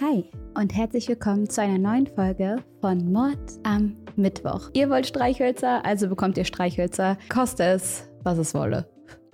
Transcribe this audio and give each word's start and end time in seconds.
Hi 0.00 0.24
und 0.54 0.74
herzlich 0.74 1.06
willkommen 1.06 1.48
zu 1.48 1.62
einer 1.62 1.78
neuen 1.78 2.08
Folge 2.08 2.56
von 2.80 3.12
Mord 3.12 3.38
am 3.62 3.96
Mittwoch. 4.16 4.68
Ihr 4.72 4.90
wollt 4.90 5.06
Streichhölzer, 5.06 5.84
also 5.86 6.08
bekommt 6.08 6.36
ihr 6.36 6.44
Streichhölzer. 6.44 7.16
Koste 7.28 7.62
es, 7.62 8.10
was 8.24 8.38
es 8.38 8.54
wolle. 8.54 8.88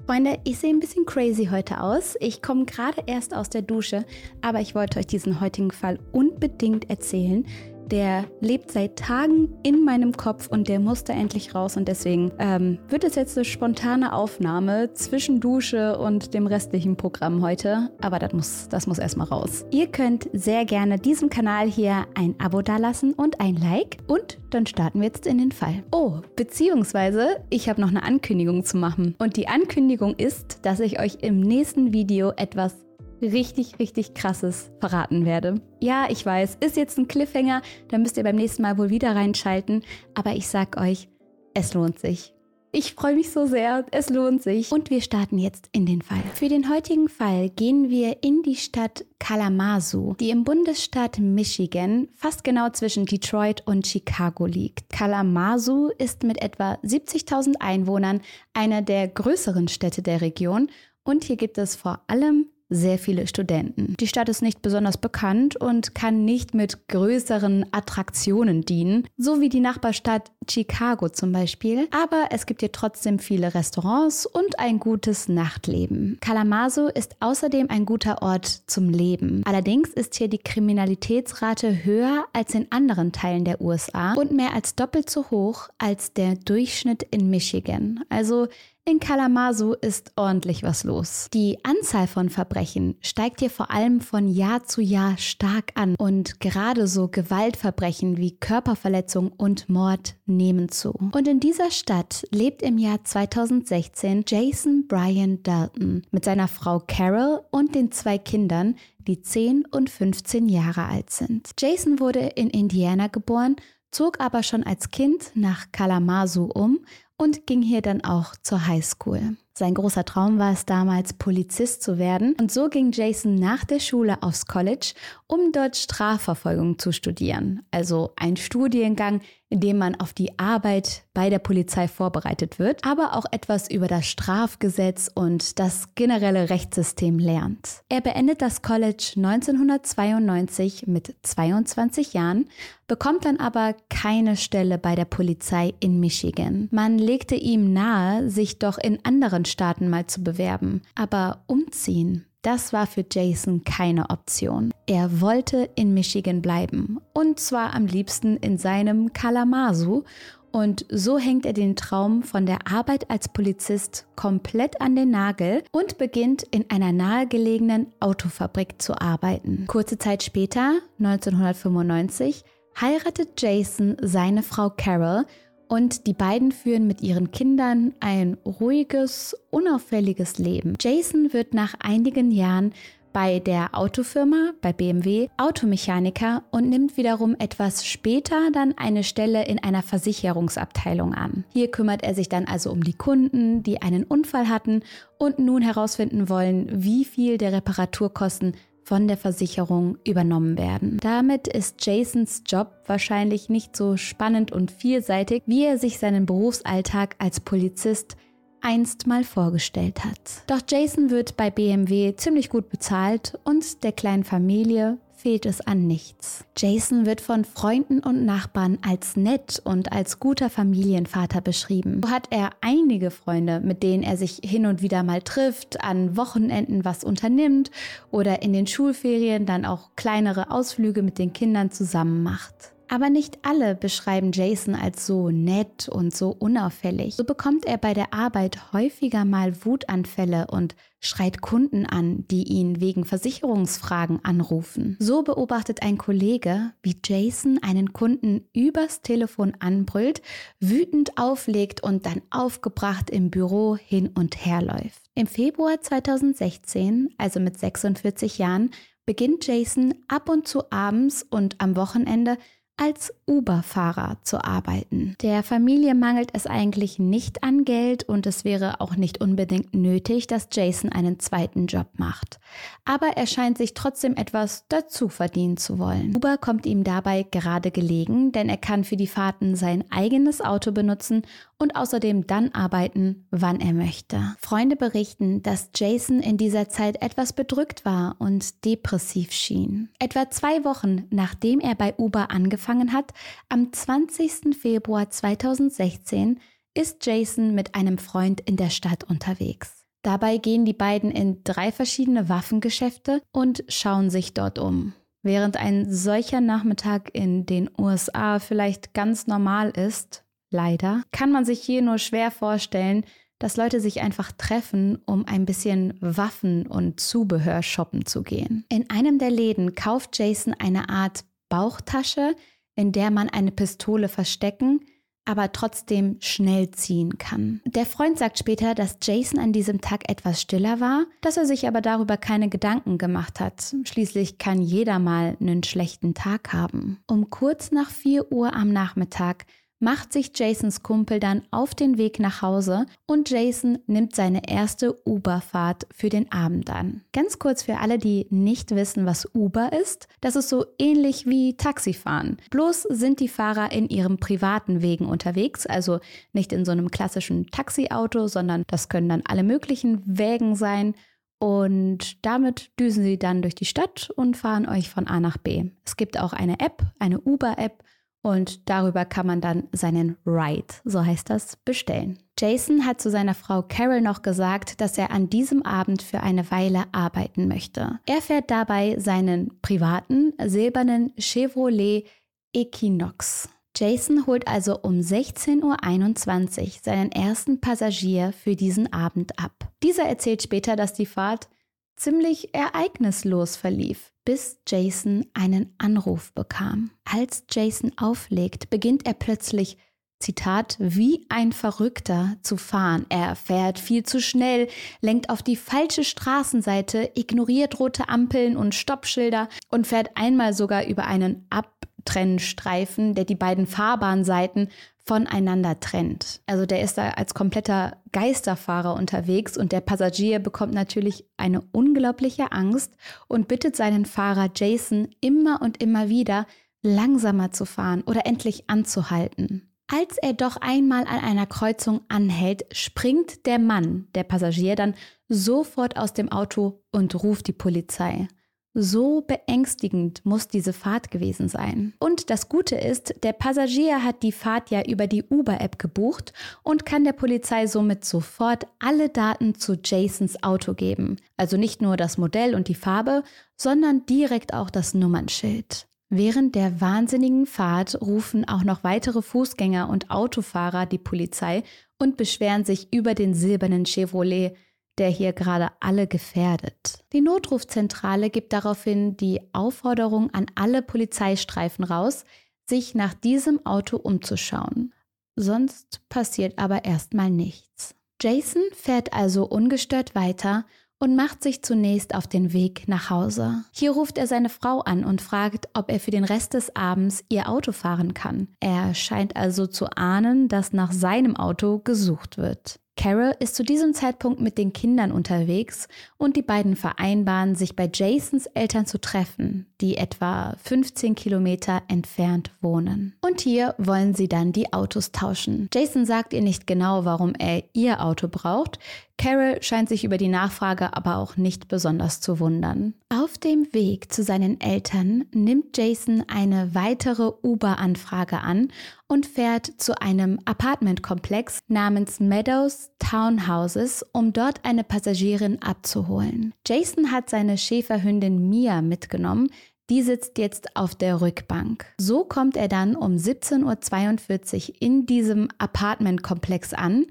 Freunde, 0.04 0.38
ich 0.44 0.58
sehe 0.58 0.68
ein 0.68 0.80
bisschen 0.80 1.06
crazy 1.06 1.46
heute 1.50 1.80
aus. 1.80 2.14
Ich 2.20 2.42
komme 2.42 2.66
gerade 2.66 3.02
erst 3.06 3.34
aus 3.34 3.48
der 3.48 3.62
Dusche, 3.62 4.04
aber 4.42 4.60
ich 4.60 4.74
wollte 4.74 4.98
euch 4.98 5.06
diesen 5.06 5.40
heutigen 5.40 5.70
Fall 5.70 5.98
unbedingt 6.12 6.90
erzählen, 6.90 7.46
der 7.90 8.24
lebt 8.40 8.70
seit 8.70 8.96
Tagen 8.96 9.48
in 9.62 9.84
meinem 9.84 10.16
Kopf 10.16 10.48
und 10.48 10.68
der 10.68 10.80
musste 10.80 11.12
endlich 11.12 11.54
raus. 11.54 11.76
Und 11.76 11.88
deswegen 11.88 12.32
ähm, 12.38 12.78
wird 12.88 13.04
es 13.04 13.14
jetzt 13.14 13.36
eine 13.36 13.44
spontane 13.44 14.12
Aufnahme 14.12 14.92
zwischen 14.94 15.40
Dusche 15.40 15.98
und 15.98 16.34
dem 16.34 16.46
restlichen 16.46 16.96
Programm 16.96 17.42
heute. 17.42 17.90
Aber 18.00 18.18
das 18.18 18.32
muss, 18.32 18.68
das 18.68 18.86
muss 18.86 18.98
erstmal 18.98 19.26
raus. 19.26 19.64
Ihr 19.70 19.86
könnt 19.86 20.28
sehr 20.32 20.64
gerne 20.64 20.98
diesem 20.98 21.30
Kanal 21.30 21.68
hier 21.68 22.06
ein 22.14 22.34
Abo 22.38 22.62
dalassen 22.62 23.12
und 23.14 23.40
ein 23.40 23.56
Like. 23.56 23.98
Und 24.06 24.38
dann 24.50 24.66
starten 24.66 25.00
wir 25.00 25.06
jetzt 25.06 25.26
in 25.26 25.38
den 25.38 25.52
Fall. 25.52 25.82
Oh, 25.92 26.18
beziehungsweise 26.36 27.42
ich 27.50 27.68
habe 27.68 27.80
noch 27.80 27.90
eine 27.90 28.02
Ankündigung 28.02 28.64
zu 28.64 28.76
machen. 28.76 29.14
Und 29.18 29.36
die 29.36 29.48
Ankündigung 29.48 30.14
ist, 30.16 30.60
dass 30.62 30.80
ich 30.80 31.00
euch 31.00 31.18
im 31.22 31.40
nächsten 31.40 31.92
Video 31.92 32.32
etwas 32.36 32.76
richtig, 33.22 33.78
richtig 33.78 34.14
krasses 34.14 34.70
verraten 34.80 35.24
werde. 35.24 35.60
Ja, 35.80 36.06
ich 36.10 36.24
weiß, 36.24 36.58
ist 36.60 36.76
jetzt 36.76 36.98
ein 36.98 37.08
Cliffhanger, 37.08 37.62
da 37.88 37.98
müsst 37.98 38.16
ihr 38.16 38.24
beim 38.24 38.36
nächsten 38.36 38.62
Mal 38.62 38.78
wohl 38.78 38.90
wieder 38.90 39.14
reinschalten, 39.14 39.82
aber 40.14 40.34
ich 40.34 40.48
sag 40.48 40.80
euch, 40.80 41.08
es 41.54 41.74
lohnt 41.74 41.98
sich. 41.98 42.34
Ich 42.72 42.94
freue 42.94 43.16
mich 43.16 43.32
so 43.32 43.46
sehr, 43.46 43.84
es 43.90 44.10
lohnt 44.10 44.44
sich. 44.44 44.70
Und 44.70 44.90
wir 44.90 45.00
starten 45.00 45.38
jetzt 45.38 45.68
in 45.72 45.86
den 45.86 46.02
Fall. 46.02 46.22
Für 46.34 46.48
den 46.48 46.70
heutigen 46.70 47.08
Fall 47.08 47.50
gehen 47.50 47.90
wir 47.90 48.22
in 48.22 48.44
die 48.44 48.54
Stadt 48.54 49.04
Kalamazoo, 49.18 50.14
die 50.20 50.30
im 50.30 50.44
Bundesstaat 50.44 51.18
Michigan 51.18 52.06
fast 52.14 52.44
genau 52.44 52.70
zwischen 52.70 53.06
Detroit 53.06 53.66
und 53.66 53.88
Chicago 53.88 54.46
liegt. 54.46 54.88
Kalamazoo 54.88 55.90
ist 55.98 56.22
mit 56.22 56.40
etwa 56.40 56.74
70.000 56.84 57.56
Einwohnern 57.58 58.20
eine 58.52 58.84
der 58.84 59.08
größeren 59.08 59.66
Städte 59.66 60.02
der 60.02 60.20
Region 60.20 60.70
und 61.02 61.24
hier 61.24 61.36
gibt 61.36 61.58
es 61.58 61.74
vor 61.74 62.02
allem 62.06 62.46
sehr 62.70 62.98
viele 62.98 63.26
Studenten. 63.26 63.96
Die 63.98 64.06
Stadt 64.06 64.28
ist 64.28 64.42
nicht 64.42 64.62
besonders 64.62 64.96
bekannt 64.96 65.56
und 65.56 65.94
kann 65.94 66.24
nicht 66.24 66.54
mit 66.54 66.88
größeren 66.88 67.66
Attraktionen 67.72 68.62
dienen, 68.62 69.06
so 69.18 69.40
wie 69.40 69.48
die 69.48 69.60
Nachbarstadt 69.60 70.30
Chicago 70.48 71.08
zum 71.08 71.32
Beispiel. 71.32 71.88
Aber 71.90 72.28
es 72.30 72.46
gibt 72.46 72.60
hier 72.60 72.72
trotzdem 72.72 73.18
viele 73.18 73.54
Restaurants 73.54 74.24
und 74.24 74.58
ein 74.58 74.78
gutes 74.78 75.28
Nachtleben. 75.28 76.18
Kalamazoo 76.20 76.86
ist 76.86 77.16
außerdem 77.20 77.68
ein 77.68 77.84
guter 77.84 78.22
Ort 78.22 78.46
zum 78.66 78.88
Leben. 78.88 79.42
Allerdings 79.44 79.90
ist 79.90 80.14
hier 80.14 80.28
die 80.28 80.38
Kriminalitätsrate 80.38 81.84
höher 81.84 82.26
als 82.32 82.54
in 82.54 82.70
anderen 82.70 83.12
Teilen 83.12 83.44
der 83.44 83.60
USA 83.60 84.14
und 84.14 84.30
mehr 84.32 84.54
als 84.54 84.76
doppelt 84.76 85.10
so 85.10 85.30
hoch 85.30 85.68
als 85.78 86.12
der 86.12 86.36
Durchschnitt 86.36 87.02
in 87.10 87.30
Michigan. 87.30 88.04
Also 88.08 88.46
in 88.84 88.98
Kalamazoo 88.98 89.74
ist 89.74 90.12
ordentlich 90.16 90.62
was 90.62 90.84
los. 90.84 91.28
Die 91.32 91.58
Anzahl 91.64 92.06
von 92.06 92.28
Verbrechen 92.28 92.96
steigt 93.00 93.40
hier 93.40 93.50
vor 93.50 93.70
allem 93.70 94.00
von 94.00 94.26
Jahr 94.26 94.64
zu 94.64 94.80
Jahr 94.80 95.16
stark 95.18 95.72
an 95.74 95.94
und 95.96 96.40
gerade 96.40 96.86
so 96.86 97.08
Gewaltverbrechen 97.08 98.16
wie 98.16 98.36
Körperverletzung 98.36 99.32
und 99.36 99.68
Mord 99.68 100.16
nehmen 100.26 100.70
zu. 100.70 100.92
Und 101.12 101.28
in 101.28 101.40
dieser 101.40 101.70
Stadt 101.70 102.26
lebt 102.32 102.62
im 102.62 102.78
Jahr 102.78 103.04
2016 103.04 104.24
Jason 104.26 104.86
Brian 104.88 105.42
Dalton 105.42 106.02
mit 106.10 106.24
seiner 106.24 106.48
Frau 106.48 106.82
Carol 106.86 107.42
und 107.50 107.74
den 107.74 107.92
zwei 107.92 108.18
Kindern, 108.18 108.76
die 108.98 109.20
10 109.22 109.66
und 109.70 109.90
15 109.90 110.48
Jahre 110.48 110.86
alt 110.86 111.10
sind. 111.10 111.50
Jason 111.58 112.00
wurde 112.00 112.20
in 112.20 112.50
Indiana 112.50 113.06
geboren, 113.06 113.56
zog 113.90 114.20
aber 114.20 114.42
schon 114.42 114.62
als 114.62 114.90
Kind 114.90 115.32
nach 115.34 115.72
Kalamazoo 115.72 116.46
um 116.46 116.80
und 117.20 117.46
ging 117.46 117.60
hier 117.60 117.82
dann 117.82 118.02
auch 118.02 118.34
zur 118.42 118.66
Highschool. 118.66 119.36
Sein 119.52 119.74
großer 119.74 120.06
Traum 120.06 120.38
war 120.38 120.54
es 120.54 120.64
damals, 120.64 121.12
Polizist 121.12 121.82
zu 121.82 121.98
werden. 121.98 122.34
Und 122.40 122.50
so 122.50 122.70
ging 122.70 122.92
Jason 122.92 123.34
nach 123.34 123.62
der 123.64 123.78
Schule 123.78 124.22
aufs 124.22 124.46
College, 124.46 124.94
um 125.26 125.52
dort 125.52 125.76
Strafverfolgung 125.76 126.78
zu 126.78 126.92
studieren. 126.92 127.60
Also 127.70 128.14
ein 128.16 128.38
Studiengang, 128.38 129.20
in 129.50 129.60
dem 129.60 129.78
man 129.78 129.96
auf 129.96 130.12
die 130.12 130.38
Arbeit 130.38 131.02
bei 131.12 131.28
der 131.28 131.40
Polizei 131.40 131.88
vorbereitet 131.88 132.58
wird, 132.58 132.84
aber 132.84 133.14
auch 133.14 133.26
etwas 133.32 133.68
über 133.68 133.88
das 133.88 134.06
Strafgesetz 134.06 135.10
und 135.12 135.58
das 135.58 135.94
generelle 135.96 136.48
Rechtssystem 136.48 137.18
lernt. 137.18 137.82
Er 137.88 138.00
beendet 138.00 138.40
das 138.40 138.62
College 138.62 139.14
1992 139.16 140.86
mit 140.86 141.16
22 141.22 142.14
Jahren, 142.14 142.48
bekommt 142.86 143.24
dann 143.24 143.38
aber 143.38 143.74
keine 143.88 144.36
Stelle 144.36 144.78
bei 144.78 144.94
der 144.94 145.04
Polizei 145.04 145.74
in 145.80 145.98
Michigan. 145.98 146.68
Man 146.70 146.98
legte 146.98 147.34
ihm 147.34 147.72
nahe, 147.72 148.30
sich 148.30 148.60
doch 148.60 148.78
in 148.78 149.04
anderen 149.04 149.44
Staaten 149.44 149.90
mal 149.90 150.06
zu 150.06 150.22
bewerben. 150.22 150.82
Aber 150.94 151.42
umziehen, 151.46 152.24
das 152.42 152.72
war 152.72 152.86
für 152.86 153.04
Jason 153.10 153.64
keine 153.64 154.08
Option. 154.10 154.72
Er 154.86 155.20
wollte 155.20 155.68
in 155.74 155.92
Michigan 155.94 156.40
bleiben. 156.40 156.98
Und 157.12 157.38
zwar 157.38 157.74
am 157.74 157.86
liebsten 157.86 158.36
in 158.38 158.56
seinem 158.56 159.12
Kalamazoo. 159.12 160.04
Und 160.52 160.84
so 160.90 161.18
hängt 161.18 161.46
er 161.46 161.52
den 161.52 161.76
Traum 161.76 162.22
von 162.24 162.44
der 162.44 162.66
Arbeit 162.66 163.08
als 163.08 163.28
Polizist 163.28 164.06
komplett 164.16 164.80
an 164.80 164.96
den 164.96 165.10
Nagel 165.10 165.62
und 165.70 165.96
beginnt 165.96 166.42
in 166.50 166.68
einer 166.70 166.92
nahegelegenen 166.92 167.92
Autofabrik 168.00 168.82
zu 168.82 169.00
arbeiten. 169.00 169.66
Kurze 169.68 169.98
Zeit 169.98 170.24
später, 170.24 170.80
1995, 170.98 172.42
heiratet 172.80 173.40
Jason 173.40 173.96
seine 174.00 174.42
Frau 174.42 174.70
Carol 174.70 175.24
und 175.70 176.08
die 176.08 176.14
beiden 176.14 176.50
führen 176.50 176.88
mit 176.88 177.00
ihren 177.00 177.30
Kindern 177.30 177.94
ein 178.00 178.36
ruhiges, 178.44 179.36
unauffälliges 179.50 180.38
Leben. 180.38 180.74
Jason 180.80 181.32
wird 181.32 181.54
nach 181.54 181.74
einigen 181.78 182.32
Jahren 182.32 182.72
bei 183.12 183.38
der 183.38 183.70
Autofirma, 183.72 184.52
bei 184.60 184.72
BMW, 184.72 185.28
Automechaniker 185.36 186.42
und 186.50 186.68
nimmt 186.68 186.96
wiederum 186.96 187.36
etwas 187.38 187.86
später 187.86 188.50
dann 188.52 188.74
eine 188.78 189.04
Stelle 189.04 189.46
in 189.46 189.62
einer 189.62 189.82
Versicherungsabteilung 189.82 191.14
an. 191.14 191.44
Hier 191.52 191.70
kümmert 191.70 192.02
er 192.02 192.14
sich 192.14 192.28
dann 192.28 192.46
also 192.46 192.70
um 192.70 192.82
die 192.82 192.94
Kunden, 192.94 193.62
die 193.62 193.80
einen 193.80 194.02
Unfall 194.02 194.48
hatten 194.48 194.82
und 195.18 195.38
nun 195.38 195.62
herausfinden 195.62 196.28
wollen, 196.28 196.68
wie 196.82 197.04
viel 197.04 197.38
der 197.38 197.52
Reparaturkosten 197.52 198.54
von 198.90 199.06
der 199.06 199.16
Versicherung 199.16 199.98
übernommen 200.04 200.58
werden. 200.58 200.98
Damit 201.00 201.46
ist 201.46 201.86
Jasons 201.86 202.42
Job 202.44 202.72
wahrscheinlich 202.86 203.48
nicht 203.48 203.76
so 203.76 203.96
spannend 203.96 204.50
und 204.50 204.72
vielseitig, 204.72 205.44
wie 205.46 205.64
er 205.64 205.78
sich 205.78 206.00
seinen 206.00 206.26
Berufsalltag 206.26 207.14
als 207.18 207.38
Polizist 207.38 208.16
einst 208.60 209.06
mal 209.06 209.22
vorgestellt 209.22 210.04
hat. 210.04 210.42
Doch 210.48 210.62
Jason 210.68 211.08
wird 211.08 211.36
bei 211.36 211.50
BMW 211.50 212.16
ziemlich 212.16 212.50
gut 212.50 212.68
bezahlt 212.68 213.38
und 213.44 213.84
der 213.84 213.92
kleinen 213.92 214.24
Familie 214.24 214.98
fehlt 215.20 215.44
es 215.44 215.60
an 215.60 215.86
nichts. 215.86 216.44
Jason 216.56 217.04
wird 217.04 217.20
von 217.20 217.44
Freunden 217.44 218.00
und 218.00 218.24
Nachbarn 218.24 218.78
als 218.86 219.16
nett 219.16 219.60
und 219.62 219.92
als 219.92 220.18
guter 220.18 220.48
Familienvater 220.48 221.40
beschrieben. 221.40 222.00
So 222.02 222.10
hat 222.10 222.28
er 222.30 222.50
einige 222.62 223.10
Freunde, 223.10 223.60
mit 223.60 223.82
denen 223.82 224.02
er 224.02 224.16
sich 224.16 224.40
hin 224.42 224.64
und 224.64 224.80
wieder 224.80 225.02
mal 225.02 225.20
trifft, 225.20 225.84
an 225.84 226.16
Wochenenden 226.16 226.84
was 226.84 227.04
unternimmt 227.04 227.70
oder 228.10 228.42
in 228.42 228.52
den 228.52 228.66
Schulferien 228.66 229.44
dann 229.44 229.66
auch 229.66 229.90
kleinere 229.96 230.50
Ausflüge 230.50 231.02
mit 231.02 231.18
den 231.18 231.32
Kindern 231.32 231.70
zusammen 231.70 232.22
macht. 232.22 232.72
Aber 232.92 233.08
nicht 233.08 233.38
alle 233.42 233.76
beschreiben 233.76 234.32
Jason 234.32 234.74
als 234.74 235.06
so 235.06 235.30
nett 235.30 235.88
und 235.88 236.12
so 236.12 236.34
unauffällig. 236.36 237.14
So 237.14 237.22
bekommt 237.22 237.64
er 237.64 237.78
bei 237.78 237.94
der 237.94 238.12
Arbeit 238.12 238.72
häufiger 238.72 239.24
mal 239.24 239.64
Wutanfälle 239.64 240.48
und 240.48 240.74
schreit 240.98 241.40
Kunden 241.40 241.86
an, 241.86 242.26
die 242.32 242.42
ihn 242.42 242.80
wegen 242.80 243.04
Versicherungsfragen 243.04 244.24
anrufen. 244.24 244.96
So 244.98 245.22
beobachtet 245.22 245.84
ein 245.84 245.98
Kollege, 245.98 246.72
wie 246.82 246.96
Jason 247.04 247.60
einen 247.62 247.92
Kunden 247.92 248.48
übers 248.52 249.02
Telefon 249.02 249.56
anbrüllt, 249.60 250.20
wütend 250.58 251.16
auflegt 251.16 251.84
und 251.84 252.06
dann 252.06 252.22
aufgebracht 252.30 253.08
im 253.08 253.30
Büro 253.30 253.76
hin 253.76 254.10
und 254.12 254.44
her 254.44 254.62
läuft. 254.62 255.02
Im 255.14 255.28
Februar 255.28 255.80
2016, 255.80 257.14
also 257.18 257.38
mit 257.38 257.56
46 257.56 258.38
Jahren, 258.38 258.72
beginnt 259.06 259.46
Jason 259.46 259.94
ab 260.08 260.28
und 260.28 260.48
zu 260.48 260.70
abends 260.72 261.24
und 261.28 261.60
am 261.60 261.76
Wochenende 261.76 262.36
als 262.80 263.12
Uber-Fahrer 263.26 264.16
zu 264.22 264.42
arbeiten. 264.42 265.14
Der 265.20 265.42
Familie 265.42 265.94
mangelt 265.94 266.30
es 266.32 266.46
eigentlich 266.46 266.98
nicht 266.98 267.44
an 267.44 267.66
Geld 267.66 268.04
und 268.04 268.26
es 268.26 268.44
wäre 268.44 268.80
auch 268.80 268.96
nicht 268.96 269.20
unbedingt 269.20 269.74
nötig, 269.74 270.26
dass 270.26 270.48
Jason 270.50 270.90
einen 270.90 271.20
zweiten 271.20 271.66
Job 271.66 271.88
macht. 271.98 272.40
Aber 272.86 273.08
er 273.16 273.26
scheint 273.26 273.58
sich 273.58 273.74
trotzdem 273.74 274.16
etwas 274.16 274.64
dazu 274.68 275.10
verdienen 275.10 275.58
zu 275.58 275.78
wollen. 275.78 276.16
Uber 276.16 276.38
kommt 276.38 276.64
ihm 276.64 276.82
dabei 276.82 277.26
gerade 277.30 277.70
gelegen, 277.70 278.32
denn 278.32 278.48
er 278.48 278.56
kann 278.56 278.84
für 278.84 278.96
die 278.96 279.06
Fahrten 279.06 279.56
sein 279.56 279.84
eigenes 279.90 280.40
Auto 280.40 280.72
benutzen 280.72 281.22
und 281.58 281.76
außerdem 281.76 282.26
dann 282.26 282.50
arbeiten, 282.52 283.26
wann 283.30 283.60
er 283.60 283.74
möchte. 283.74 284.34
Freunde 284.38 284.76
berichten, 284.76 285.42
dass 285.42 285.68
Jason 285.76 286.20
in 286.20 286.38
dieser 286.38 286.70
Zeit 286.70 287.02
etwas 287.02 287.34
bedrückt 287.34 287.84
war 287.84 288.16
und 288.18 288.64
depressiv 288.64 289.32
schien. 289.32 289.90
Etwa 289.98 290.30
zwei 290.30 290.64
Wochen 290.64 291.04
nachdem 291.10 291.60
er 291.60 291.74
bei 291.74 291.94
Uber 291.98 292.30
angefangen 292.70 292.92
hat, 292.92 293.12
am 293.48 293.72
20. 293.72 294.56
Februar 294.56 295.10
2016, 295.10 296.40
ist 296.74 297.04
Jason 297.04 297.54
mit 297.54 297.74
einem 297.74 297.98
Freund 297.98 298.40
in 298.42 298.56
der 298.56 298.70
Stadt 298.70 299.02
unterwegs. 299.04 299.84
Dabei 300.02 300.38
gehen 300.38 300.64
die 300.64 300.72
beiden 300.72 301.10
in 301.10 301.42
drei 301.42 301.72
verschiedene 301.72 302.28
Waffengeschäfte 302.28 303.22
und 303.32 303.64
schauen 303.68 304.08
sich 304.08 304.34
dort 304.34 304.58
um. 304.58 304.94
Während 305.22 305.56
ein 305.58 305.92
solcher 305.92 306.40
Nachmittag 306.40 307.10
in 307.12 307.44
den 307.44 307.68
USA 307.76 308.38
vielleicht 308.38 308.94
ganz 308.94 309.26
normal 309.26 309.70
ist, 309.70 310.24
leider, 310.50 311.02
kann 311.10 311.32
man 311.32 311.44
sich 311.44 311.60
hier 311.60 311.82
nur 311.82 311.98
schwer 311.98 312.30
vorstellen, 312.30 313.04
dass 313.38 313.56
Leute 313.56 313.80
sich 313.80 314.00
einfach 314.00 314.32
treffen, 314.32 315.02
um 315.06 315.26
ein 315.26 315.44
bisschen 315.44 315.94
Waffen 316.00 316.66
und 316.66 317.00
Zubehör 317.00 317.62
shoppen 317.62 318.06
zu 318.06 318.22
gehen. 318.22 318.64
In 318.68 318.88
einem 318.90 319.18
der 319.18 319.30
Läden 319.30 319.74
kauft 319.74 320.18
Jason 320.18 320.54
eine 320.58 320.88
Art 320.88 321.24
Bauchtasche, 321.50 322.36
in 322.80 322.92
der 322.92 323.10
man 323.10 323.28
eine 323.28 323.50
Pistole 323.50 324.08
verstecken, 324.08 324.80
aber 325.26 325.52
trotzdem 325.52 326.16
schnell 326.20 326.70
ziehen 326.70 327.18
kann. 327.18 327.60
Der 327.66 327.84
Freund 327.84 328.18
sagt 328.18 328.38
später, 328.38 328.74
dass 328.74 328.96
Jason 329.02 329.38
an 329.38 329.52
diesem 329.52 329.82
Tag 329.82 330.10
etwas 330.10 330.40
stiller 330.40 330.80
war, 330.80 331.04
dass 331.20 331.36
er 331.36 331.44
sich 331.44 331.68
aber 331.68 331.82
darüber 331.82 332.16
keine 332.16 332.48
Gedanken 332.48 332.96
gemacht 332.96 333.38
hat. 333.38 333.76
Schließlich 333.84 334.38
kann 334.38 334.62
jeder 334.62 334.98
mal 334.98 335.36
einen 335.38 335.62
schlechten 335.62 336.14
Tag 336.14 336.54
haben. 336.54 336.98
Um 337.06 337.28
kurz 337.28 337.70
nach 337.70 337.90
4 337.90 338.32
Uhr 338.32 338.54
am 338.54 338.72
Nachmittag 338.72 339.44
macht 339.80 340.12
sich 340.12 340.30
Jasons 340.34 340.82
Kumpel 340.82 341.18
dann 341.18 341.42
auf 341.50 341.74
den 341.74 341.98
Weg 341.98 342.20
nach 342.20 342.42
Hause 342.42 342.86
und 343.06 343.30
Jason 343.30 343.78
nimmt 343.86 344.14
seine 344.14 344.48
erste 344.48 344.96
Uber-Fahrt 345.06 345.86
für 345.92 346.10
den 346.10 346.30
Abend 346.30 346.70
an. 346.70 347.02
Ganz 347.12 347.38
kurz 347.38 347.62
für 347.62 347.78
alle, 347.78 347.98
die 347.98 348.26
nicht 348.30 348.74
wissen, 348.74 349.06
was 349.06 349.28
Uber 349.34 349.72
ist, 349.72 350.06
das 350.20 350.36
ist 350.36 350.50
so 350.50 350.66
ähnlich 350.78 351.26
wie 351.26 351.56
Taxifahren. 351.56 352.36
Bloß 352.50 352.82
sind 352.82 353.20
die 353.20 353.28
Fahrer 353.28 353.72
in 353.72 353.88
ihrem 353.88 354.18
privaten 354.18 354.82
Wegen 354.82 355.06
unterwegs, 355.06 355.66
also 355.66 356.00
nicht 356.32 356.52
in 356.52 356.64
so 356.64 356.72
einem 356.72 356.90
klassischen 356.90 357.46
Taxiauto, 357.50 358.28
sondern 358.28 358.64
das 358.66 358.90
können 358.90 359.08
dann 359.08 359.22
alle 359.26 359.42
möglichen 359.42 360.02
Wägen 360.04 360.54
sein. 360.54 360.94
Und 361.38 362.24
damit 362.26 362.78
düsen 362.78 363.02
sie 363.02 363.18
dann 363.18 363.40
durch 363.40 363.54
die 363.54 363.64
Stadt 363.64 364.10
und 364.14 364.36
fahren 364.36 364.68
euch 364.68 364.90
von 364.90 365.06
A 365.06 365.20
nach 365.20 365.38
B. 365.38 365.70
Es 365.86 365.96
gibt 365.96 366.20
auch 366.20 366.34
eine 366.34 366.60
App, 366.60 366.82
eine 366.98 367.18
Uber-App, 367.18 367.82
und 368.22 368.68
darüber 368.68 369.04
kann 369.04 369.26
man 369.26 369.40
dann 369.40 369.68
seinen 369.72 370.16
Ride, 370.26 370.74
so 370.84 371.04
heißt 371.04 371.30
das, 371.30 371.56
bestellen. 371.64 372.18
Jason 372.38 372.86
hat 372.86 373.00
zu 373.00 373.10
seiner 373.10 373.34
Frau 373.34 373.62
Carol 373.62 374.00
noch 374.00 374.22
gesagt, 374.22 374.80
dass 374.80 374.98
er 374.98 375.10
an 375.10 375.30
diesem 375.30 375.62
Abend 375.62 376.02
für 376.02 376.20
eine 376.20 376.50
Weile 376.50 376.84
arbeiten 376.92 377.48
möchte. 377.48 377.98
Er 378.06 378.22
fährt 378.22 378.50
dabei 378.50 378.98
seinen 378.98 379.60
privaten 379.60 380.32
silbernen 380.44 381.12
Chevrolet 381.18 382.04
Equinox. 382.52 383.48
Jason 383.76 384.26
holt 384.26 384.48
also 384.48 384.78
um 384.80 385.00
16.21 385.00 386.60
Uhr 386.60 386.70
seinen 386.82 387.12
ersten 387.12 387.60
Passagier 387.60 388.32
für 388.32 388.56
diesen 388.56 388.92
Abend 388.92 389.38
ab. 389.38 389.70
Dieser 389.82 390.04
erzählt 390.04 390.42
später, 390.42 390.76
dass 390.76 390.92
die 390.92 391.06
Fahrt 391.06 391.48
ziemlich 391.96 392.54
ereignislos 392.54 393.56
verlief, 393.56 394.09
bis 394.24 394.60
Jason 394.68 395.26
einen 395.34 395.74
Anruf 395.78 396.32
bekam. 396.34 396.90
Als 397.04 397.44
Jason 397.50 397.92
auflegt, 397.96 398.70
beginnt 398.70 399.06
er 399.06 399.14
plötzlich 399.14 399.78
Zitat, 400.20 400.76
wie 400.78 401.24
ein 401.30 401.52
Verrückter 401.52 402.36
zu 402.42 402.58
fahren. 402.58 403.06
Er 403.08 403.34
fährt 403.34 403.78
viel 403.78 404.02
zu 404.02 404.20
schnell, 404.20 404.68
lenkt 405.00 405.30
auf 405.30 405.42
die 405.42 405.56
falsche 405.56 406.04
Straßenseite, 406.04 407.12
ignoriert 407.14 407.80
rote 407.80 408.08
Ampeln 408.08 408.56
und 408.56 408.74
Stoppschilder 408.74 409.48
und 409.70 409.86
fährt 409.86 410.10
einmal 410.16 410.52
sogar 410.52 410.86
über 410.86 411.06
einen 411.06 411.46
Abtrennstreifen, 411.48 413.14
der 413.14 413.24
die 413.24 413.34
beiden 413.34 413.66
Fahrbahnseiten 413.66 414.68
voneinander 415.04 415.80
trennt. 415.80 416.40
Also 416.46 416.66
der 416.66 416.82
ist 416.82 416.98
da 416.98 417.10
als 417.10 417.34
kompletter 417.34 417.96
Geisterfahrer 418.12 418.94
unterwegs 418.94 419.56
und 419.56 419.72
der 419.72 419.80
Passagier 419.80 420.38
bekommt 420.38 420.74
natürlich 420.74 421.24
eine 421.36 421.62
unglaubliche 421.72 422.52
Angst 422.52 422.94
und 423.28 423.48
bittet 423.48 423.76
seinen 423.76 424.04
Fahrer 424.04 424.50
Jason 424.54 425.08
immer 425.20 425.62
und 425.62 425.82
immer 425.82 426.08
wieder, 426.08 426.46
langsamer 426.82 427.52
zu 427.52 427.66
fahren 427.66 428.02
oder 428.06 428.26
endlich 428.26 428.70
anzuhalten. 428.70 429.70
Als 429.92 430.18
er 430.18 430.34
doch 430.34 430.56
einmal 430.56 431.02
an 431.02 431.18
einer 431.18 431.46
Kreuzung 431.46 432.02
anhält, 432.08 432.64
springt 432.70 433.44
der 433.46 433.58
Mann, 433.58 434.06
der 434.14 434.22
Passagier, 434.22 434.76
dann 434.76 434.94
sofort 435.28 435.98
aus 435.98 436.12
dem 436.12 436.30
Auto 436.30 436.84
und 436.92 437.20
ruft 437.22 437.48
die 437.48 437.52
Polizei. 437.52 438.28
So 438.72 439.22
beängstigend 439.22 440.24
muss 440.24 440.46
diese 440.46 440.72
Fahrt 440.72 441.10
gewesen 441.10 441.48
sein. 441.48 441.92
Und 441.98 442.30
das 442.30 442.48
Gute 442.48 442.76
ist, 442.76 443.14
der 443.24 443.32
Passagier 443.32 444.04
hat 444.04 444.22
die 444.22 444.30
Fahrt 444.30 444.70
ja 444.70 444.82
über 444.86 445.08
die 445.08 445.24
Uber-App 445.24 445.78
gebucht 445.80 446.32
und 446.62 446.86
kann 446.86 447.02
der 447.02 447.12
Polizei 447.12 447.66
somit 447.66 448.04
sofort 448.04 448.68
alle 448.78 449.08
Daten 449.08 449.56
zu 449.56 449.76
Jasons 449.84 450.42
Auto 450.44 450.74
geben. 450.74 451.16
Also 451.36 451.56
nicht 451.56 451.82
nur 451.82 451.96
das 451.96 452.16
Modell 452.16 452.54
und 452.54 452.68
die 452.68 452.76
Farbe, 452.76 453.24
sondern 453.56 454.06
direkt 454.06 454.54
auch 454.54 454.70
das 454.70 454.94
Nummernschild. 454.94 455.88
Während 456.08 456.54
der 456.54 456.80
wahnsinnigen 456.80 457.46
Fahrt 457.46 458.00
rufen 458.00 458.44
auch 458.48 458.62
noch 458.62 458.84
weitere 458.84 459.22
Fußgänger 459.22 459.88
und 459.88 460.10
Autofahrer 460.10 460.86
die 460.86 460.98
Polizei 460.98 461.64
und 461.98 462.16
beschweren 462.16 462.64
sich 462.64 462.92
über 462.92 463.14
den 463.14 463.34
silbernen 463.34 463.84
Chevrolet, 463.84 464.56
der 465.00 465.08
hier 465.08 465.32
gerade 465.32 465.70
alle 465.80 466.06
gefährdet. 466.06 467.02
Die 467.14 467.22
Notrufzentrale 467.22 468.28
gibt 468.28 468.52
daraufhin 468.52 469.16
die 469.16 469.40
Aufforderung 469.54 470.32
an 470.34 470.46
alle 470.54 470.82
Polizeistreifen 470.82 471.84
raus, 471.84 472.24
sich 472.68 472.94
nach 472.94 473.14
diesem 473.14 473.64
Auto 473.64 473.96
umzuschauen. 473.96 474.92
Sonst 475.36 476.02
passiert 476.10 476.58
aber 476.58 476.84
erstmal 476.84 477.30
nichts. 477.30 477.94
Jason 478.20 478.62
fährt 478.74 479.14
also 479.14 479.46
ungestört 479.46 480.14
weiter 480.14 480.66
und 480.98 481.16
macht 481.16 481.42
sich 481.42 481.62
zunächst 481.62 482.14
auf 482.14 482.26
den 482.26 482.52
Weg 482.52 482.86
nach 482.86 483.08
Hause. 483.08 483.64
Hier 483.72 483.92
ruft 483.92 484.18
er 484.18 484.26
seine 484.26 484.50
Frau 484.50 484.80
an 484.80 485.04
und 485.04 485.22
fragt, 485.22 485.68
ob 485.72 485.90
er 485.90 485.98
für 485.98 486.10
den 486.10 486.24
Rest 486.24 486.52
des 486.52 486.76
Abends 486.76 487.24
ihr 487.30 487.48
Auto 487.48 487.72
fahren 487.72 488.12
kann. 488.12 488.48
Er 488.60 488.94
scheint 488.94 489.34
also 489.34 489.66
zu 489.66 489.86
ahnen, 489.96 490.48
dass 490.48 490.74
nach 490.74 490.92
seinem 490.92 491.36
Auto 491.36 491.78
gesucht 491.78 492.36
wird. 492.36 492.80
Carol 493.00 493.34
ist 493.38 493.54
zu 493.54 493.62
diesem 493.62 493.94
Zeitpunkt 493.94 494.42
mit 494.42 494.58
den 494.58 494.74
Kindern 494.74 495.10
unterwegs 495.10 495.88
und 496.18 496.36
die 496.36 496.42
beiden 496.42 496.76
vereinbaren, 496.76 497.54
sich 497.54 497.74
bei 497.74 497.90
Jasons 497.90 498.44
Eltern 498.44 498.84
zu 498.84 499.00
treffen, 499.00 499.64
die 499.80 499.96
etwa 499.96 500.54
15 500.62 501.14
Kilometer 501.14 501.80
entfernt 501.88 502.50
wohnen. 502.60 503.14
Und 503.22 503.40
hier 503.40 503.74
wollen 503.78 504.12
sie 504.12 504.28
dann 504.28 504.52
die 504.52 504.74
Autos 504.74 505.12
tauschen. 505.12 505.70
Jason 505.72 506.04
sagt 506.04 506.34
ihr 506.34 506.42
nicht 506.42 506.66
genau, 506.66 507.06
warum 507.06 507.32
er 507.38 507.64
ihr 507.72 508.04
Auto 508.04 508.28
braucht. 508.28 508.78
Carol 509.16 509.62
scheint 509.62 509.88
sich 509.88 510.04
über 510.04 510.18
die 510.18 510.28
Nachfrage 510.28 510.94
aber 510.94 511.16
auch 511.16 511.38
nicht 511.38 511.68
besonders 511.68 512.20
zu 512.20 512.38
wundern. 512.38 512.92
Auf 513.08 513.38
dem 513.38 513.72
Weg 513.72 514.12
zu 514.12 514.22
seinen 514.22 514.60
Eltern 514.60 515.24
nimmt 515.32 515.76
Jason 515.76 516.24
eine 516.28 516.74
weitere 516.74 517.30
Uber-Anfrage 517.42 518.38
an 518.38 518.68
und 519.10 519.26
fährt 519.26 519.66
zu 519.78 520.00
einem 520.00 520.38
Apartmentkomplex 520.44 521.64
namens 521.66 522.20
Meadows 522.20 522.92
Townhouses, 523.00 524.06
um 524.12 524.32
dort 524.32 524.64
eine 524.64 524.84
Passagierin 524.84 525.60
abzuholen. 525.60 526.54
Jason 526.64 527.10
hat 527.10 527.28
seine 527.28 527.58
Schäferhündin 527.58 528.48
Mia 528.48 528.82
mitgenommen, 528.82 529.50
die 529.90 530.02
sitzt 530.02 530.38
jetzt 530.38 530.76
auf 530.76 530.94
der 530.94 531.20
Rückbank. 531.20 531.92
So 531.98 532.22
kommt 532.22 532.56
er 532.56 532.68
dann 532.68 532.94
um 532.94 533.16
17.42 533.16 534.68
Uhr 534.68 534.74
in 534.78 535.06
diesem 535.06 535.48
Apartmentkomplex 535.58 536.72
an, 536.72 537.06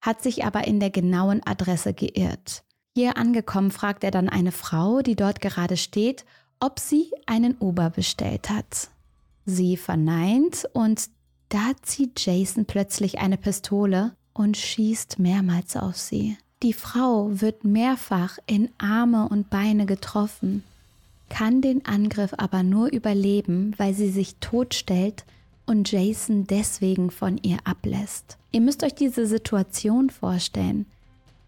hat 0.00 0.24
sich 0.24 0.44
aber 0.44 0.66
in 0.66 0.80
der 0.80 0.90
genauen 0.90 1.40
Adresse 1.46 1.94
geirrt. 1.94 2.64
Hier 2.96 3.16
angekommen 3.16 3.70
fragt 3.70 4.02
er 4.02 4.10
dann 4.10 4.28
eine 4.28 4.50
Frau, 4.50 5.02
die 5.02 5.14
dort 5.14 5.40
gerade 5.40 5.76
steht, 5.76 6.24
ob 6.58 6.80
sie 6.80 7.12
einen 7.26 7.56
Uber 7.60 7.90
bestellt 7.90 8.50
hat. 8.50 8.88
Sie 9.44 9.76
verneint 9.76 10.68
und 10.72 11.08
da 11.54 11.70
zieht 11.82 12.26
Jason 12.26 12.64
plötzlich 12.64 13.20
eine 13.20 13.36
Pistole 13.36 14.16
und 14.32 14.56
schießt 14.56 15.20
mehrmals 15.20 15.76
auf 15.76 15.96
sie. 15.96 16.36
Die 16.64 16.72
Frau 16.72 17.28
wird 17.30 17.62
mehrfach 17.62 18.38
in 18.46 18.70
Arme 18.78 19.28
und 19.28 19.50
Beine 19.50 19.86
getroffen. 19.86 20.64
kann 21.28 21.62
den 21.62 21.86
Angriff 21.86 22.34
aber 22.36 22.64
nur 22.64 22.92
überleben, 22.92 23.72
weil 23.76 23.94
sie 23.94 24.10
sich 24.10 24.36
totstellt 24.40 25.24
und 25.64 25.90
Jason 25.90 26.44
deswegen 26.48 27.12
von 27.12 27.38
ihr 27.38 27.58
ablässt. 27.64 28.36
Ihr 28.50 28.60
müsst 28.60 28.82
euch 28.82 28.94
diese 28.94 29.26
Situation 29.26 30.10
vorstellen. 30.10 30.86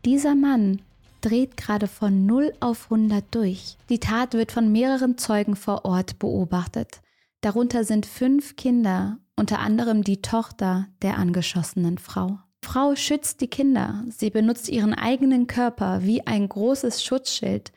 Dieser 0.05 0.37
Mann 0.37 0.83
dreht 1.21 1.57
gerade 1.57 1.89
von 1.89 2.27
0 2.27 2.53
auf 2.61 2.93
100 2.93 3.25
durch. 3.33 3.77
Die 3.89 3.99
Tat 3.99 4.35
wird 4.35 4.53
von 4.53 4.71
mehreren 4.71 5.19
Zeugen 5.19 5.57
vor 5.57 5.85
Ort 5.85 6.21
beobachtet. 6.21 7.01
Darunter 7.41 7.85
sind 7.85 8.07
fünf 8.07 8.57
Kinder, 8.57 9.19
unter 9.37 9.59
anderem 9.61 10.03
die 10.03 10.23
Tochter 10.23 10.89
der 11.03 11.19
angeschossenen 11.19 11.99
Frau. 11.99 12.39
Frau 12.65 12.97
schützt 12.97 13.41
die 13.43 13.49
Kinder. 13.49 14.05
Sie 14.09 14.31
benutzt 14.31 14.69
ihren 14.69 14.95
eigenen 14.95 15.47
Körper 15.47 16.03
wie 16.03 16.27
ein 16.27 16.49
großes 16.49 17.05
Schutzschild 17.05 17.73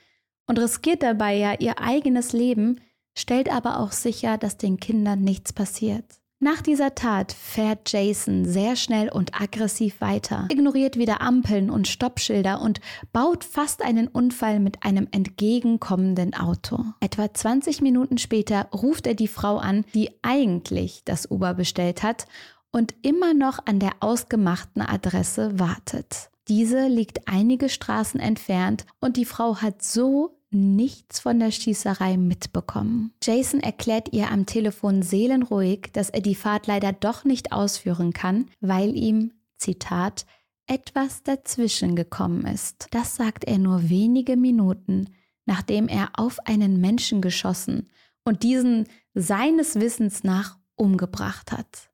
und 0.47 0.57
riskiert 0.57 1.03
dabei 1.03 1.35
ja 1.35 1.53
ihr 1.59 1.79
eigenes 1.79 2.33
Leben, 2.33 2.81
stellt 3.15 3.53
aber 3.53 3.79
auch 3.79 3.91
sicher, 3.91 4.37
dass 4.37 4.57
den 4.57 4.79
Kindern 4.79 5.21
nichts 5.21 5.53
passiert. 5.53 6.05
Nach 6.41 6.61
dieser 6.61 6.95
Tat 6.95 7.33
fährt 7.33 7.91
Jason 7.91 8.45
sehr 8.45 8.77
schnell 8.77 9.09
und 9.09 9.41
aggressiv 9.41 9.99
weiter, 9.99 10.47
ignoriert 10.49 10.95
wieder 10.95 11.19
Ampeln 11.19 11.69
und 11.69 11.85
Stoppschilder 11.89 12.61
und 12.61 12.79
baut 13.11 13.43
fast 13.43 13.83
einen 13.83 14.07
Unfall 14.07 14.61
mit 14.61 14.83
einem 14.83 15.09
entgegenkommenden 15.11 16.33
Auto. 16.33 16.85
Etwa 17.01 17.33
20 17.33 17.81
Minuten 17.81 18.17
später 18.17 18.69
ruft 18.73 19.05
er 19.05 19.15
die 19.15 19.27
Frau 19.27 19.57
an, 19.57 19.83
die 19.93 20.11
eigentlich 20.21 21.01
das 21.03 21.29
Uber 21.29 21.55
bestellt 21.55 22.03
hat 22.03 22.25
und 22.71 22.95
immer 23.01 23.33
noch 23.33 23.59
an 23.65 23.79
der 23.79 23.91
ausgemachten 23.99 24.81
Adresse 24.81 25.59
wartet. 25.59 26.29
Diese 26.47 26.87
liegt 26.87 27.27
einige 27.27 27.67
Straßen 27.67 28.21
entfernt 28.21 28.85
und 29.01 29.17
die 29.17 29.25
Frau 29.25 29.57
hat 29.57 29.83
so 29.83 30.38
nichts 30.51 31.19
von 31.19 31.39
der 31.39 31.51
Schießerei 31.51 32.17
mitbekommen. 32.17 33.13
Jason 33.23 33.59
erklärt 33.59 34.13
ihr 34.13 34.31
am 34.31 34.45
Telefon 34.45 35.01
seelenruhig, 35.01 35.89
dass 35.93 36.09
er 36.09 36.21
die 36.21 36.35
Fahrt 36.35 36.67
leider 36.67 36.91
doch 36.91 37.23
nicht 37.23 37.51
ausführen 37.51 38.13
kann, 38.13 38.47
weil 38.59 38.95
ihm, 38.95 39.33
Zitat, 39.57 40.25
etwas 40.67 41.23
dazwischen 41.23 41.95
gekommen 41.95 42.45
ist. 42.45 42.87
Das 42.91 43.15
sagt 43.15 43.43
er 43.45 43.57
nur 43.57 43.89
wenige 43.89 44.37
Minuten, 44.37 45.09
nachdem 45.45 45.87
er 45.87 46.11
auf 46.13 46.39
einen 46.45 46.79
Menschen 46.79 47.21
geschossen 47.21 47.89
und 48.23 48.43
diesen 48.43 48.85
seines 49.13 49.75
Wissens 49.75 50.23
nach 50.23 50.57
umgebracht 50.75 51.51
hat. 51.51 51.88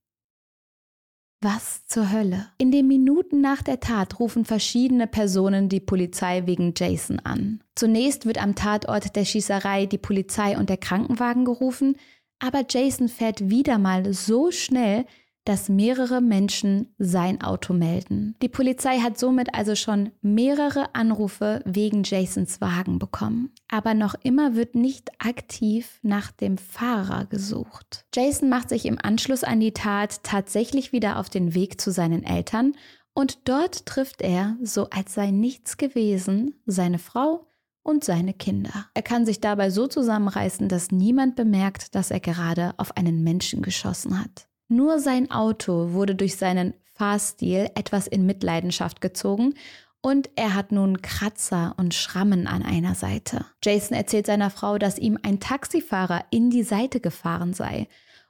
Was 1.45 1.85
zur 1.85 2.11
Hölle? 2.11 2.47
In 2.57 2.71
den 2.71 2.87
Minuten 2.87 3.39
nach 3.39 3.61
der 3.61 3.79
Tat 3.79 4.19
rufen 4.19 4.45
verschiedene 4.45 5.05
Personen 5.05 5.69
die 5.69 5.79
Polizei 5.79 6.47
wegen 6.47 6.73
Jason 6.75 7.19
an. 7.19 7.61
Zunächst 7.75 8.25
wird 8.25 8.41
am 8.41 8.55
Tatort 8.55 9.15
der 9.15 9.25
Schießerei 9.25 9.85
die 9.85 9.99
Polizei 9.99 10.57
und 10.57 10.71
der 10.71 10.77
Krankenwagen 10.77 11.45
gerufen, 11.45 11.97
aber 12.39 12.65
Jason 12.67 13.09
fährt 13.09 13.47
wieder 13.47 13.77
mal 13.77 14.11
so 14.11 14.49
schnell, 14.49 15.05
dass 15.45 15.69
mehrere 15.69 16.21
Menschen 16.21 16.93
sein 16.97 17.41
Auto 17.41 17.73
melden. 17.73 18.35
Die 18.41 18.49
Polizei 18.49 18.99
hat 18.99 19.17
somit 19.17 19.53
also 19.53 19.75
schon 19.75 20.11
mehrere 20.21 20.93
Anrufe 20.93 21.61
wegen 21.65 22.03
Jasons 22.03 22.59
Wagen 22.61 22.99
bekommen. 22.99 23.51
Aber 23.69 23.93
noch 23.93 24.15
immer 24.23 24.55
wird 24.55 24.75
nicht 24.75 25.11
aktiv 25.19 25.99
nach 26.01 26.31
dem 26.31 26.57
Fahrer 26.57 27.25
gesucht. 27.25 28.05
Jason 28.13 28.49
macht 28.49 28.69
sich 28.69 28.85
im 28.85 28.97
Anschluss 29.01 29.43
an 29.43 29.59
die 29.59 29.73
Tat 29.73 30.23
tatsächlich 30.23 30.91
wieder 30.91 31.19
auf 31.19 31.29
den 31.29 31.53
Weg 31.53 31.79
zu 31.79 31.91
seinen 31.91 32.23
Eltern 32.23 32.73
und 33.13 33.47
dort 33.47 33.85
trifft 33.85 34.21
er, 34.21 34.57
so 34.61 34.89
als 34.89 35.13
sei 35.13 35.31
nichts 35.31 35.77
gewesen, 35.77 36.55
seine 36.65 36.99
Frau 36.99 37.47
und 37.81 38.03
seine 38.03 38.33
Kinder. 38.33 38.87
Er 38.93 39.03
kann 39.03 39.25
sich 39.25 39.39
dabei 39.39 39.69
so 39.69 39.87
zusammenreißen, 39.87 40.67
dass 40.67 40.91
niemand 40.91 41.35
bemerkt, 41.35 41.95
dass 41.95 42.11
er 42.11 42.19
gerade 42.19 42.73
auf 42.77 42.97
einen 42.97 43.23
Menschen 43.23 43.61
geschossen 43.61 44.19
hat. 44.19 44.47
Nur 44.67 44.99
sein 44.99 45.31
Auto 45.31 45.93
wurde 45.93 46.15
durch 46.15 46.37
seinen 46.37 46.73
Fahrstil 46.93 47.69
etwas 47.75 48.07
in 48.07 48.25
Mitleidenschaft 48.25 49.01
gezogen 49.01 49.53
und 50.01 50.29
er 50.35 50.53
hat 50.53 50.71
nun 50.71 51.01
Kratzer 51.01 51.73
und 51.77 51.93
Schrammen 51.93 52.47
an 52.47 52.63
einer 52.63 52.95
Seite. 52.95 53.45
Jason 53.63 53.97
erzählt 53.97 54.27
seiner 54.27 54.49
Frau, 54.49 54.77
dass 54.77 54.99
ihm 54.99 55.17
ein 55.23 55.39
Taxifahrer 55.39 56.25
in 56.29 56.49
die 56.49 56.63
Seite 56.63 56.99
gefahren 56.99 57.53
sei 57.53 57.87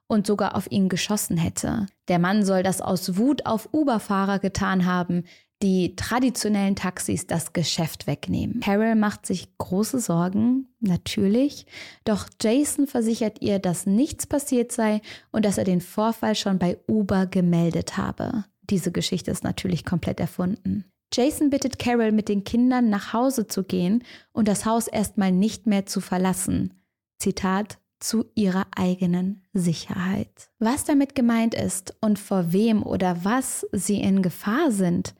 und 0.07 0.27
sogar 0.27 0.55
auf 0.55 0.71
ihn 0.71 0.89
geschossen 0.89 1.37
hätte. 1.37 1.87
Der 2.07 2.19
Mann 2.19 2.45
soll 2.45 2.63
das 2.63 2.81
aus 2.81 3.17
Wut 3.17 3.45
auf 3.45 3.69
Uber-Fahrer 3.73 4.39
getan 4.39 4.85
haben, 4.85 5.23
die 5.61 5.95
traditionellen 5.95 6.75
Taxis 6.75 7.27
das 7.27 7.53
Geschäft 7.53 8.07
wegnehmen. 8.07 8.59
Carol 8.59 8.95
macht 8.95 9.25
sich 9.25 9.57
große 9.57 9.99
Sorgen, 9.99 10.67
natürlich, 10.79 11.65
doch 12.03 12.27
Jason 12.41 12.87
versichert 12.87 13.41
ihr, 13.41 13.59
dass 13.59 13.85
nichts 13.85 14.27
passiert 14.27 14.71
sei 14.71 15.01
und 15.31 15.45
dass 15.45 15.57
er 15.57 15.63
den 15.63 15.81
Vorfall 15.81 16.35
schon 16.35 16.59
bei 16.59 16.77
Uber 16.87 17.25
gemeldet 17.25 17.97
habe. 17.97 18.43
Diese 18.69 18.91
Geschichte 18.91 19.31
ist 19.31 19.43
natürlich 19.43 19.85
komplett 19.85 20.19
erfunden. 20.19 20.85
Jason 21.13 21.49
bittet 21.49 21.79
Carol, 21.79 22.11
mit 22.11 22.27
den 22.27 22.43
Kindern 22.43 22.89
nach 22.89 23.13
Hause 23.13 23.47
zu 23.47 23.63
gehen 23.63 24.03
und 24.33 24.47
das 24.47 24.65
Haus 24.65 24.87
erstmal 24.87 25.31
nicht 25.31 25.67
mehr 25.67 25.85
zu 25.85 26.01
verlassen. 26.01 26.73
Zitat, 27.19 27.77
zu 28.05 28.25
ihrer 28.35 28.67
eigenen 28.75 29.43
Sicherheit. 29.53 30.51
Was 30.59 30.83
damit 30.83 31.15
gemeint 31.15 31.55
ist 31.55 31.95
und 32.01 32.19
vor 32.19 32.53
wem 32.53 32.83
oder 32.83 33.25
was 33.25 33.65
sie 33.71 33.99
in 33.99 34.21
Gefahr 34.21 34.71
sind, 34.71 35.15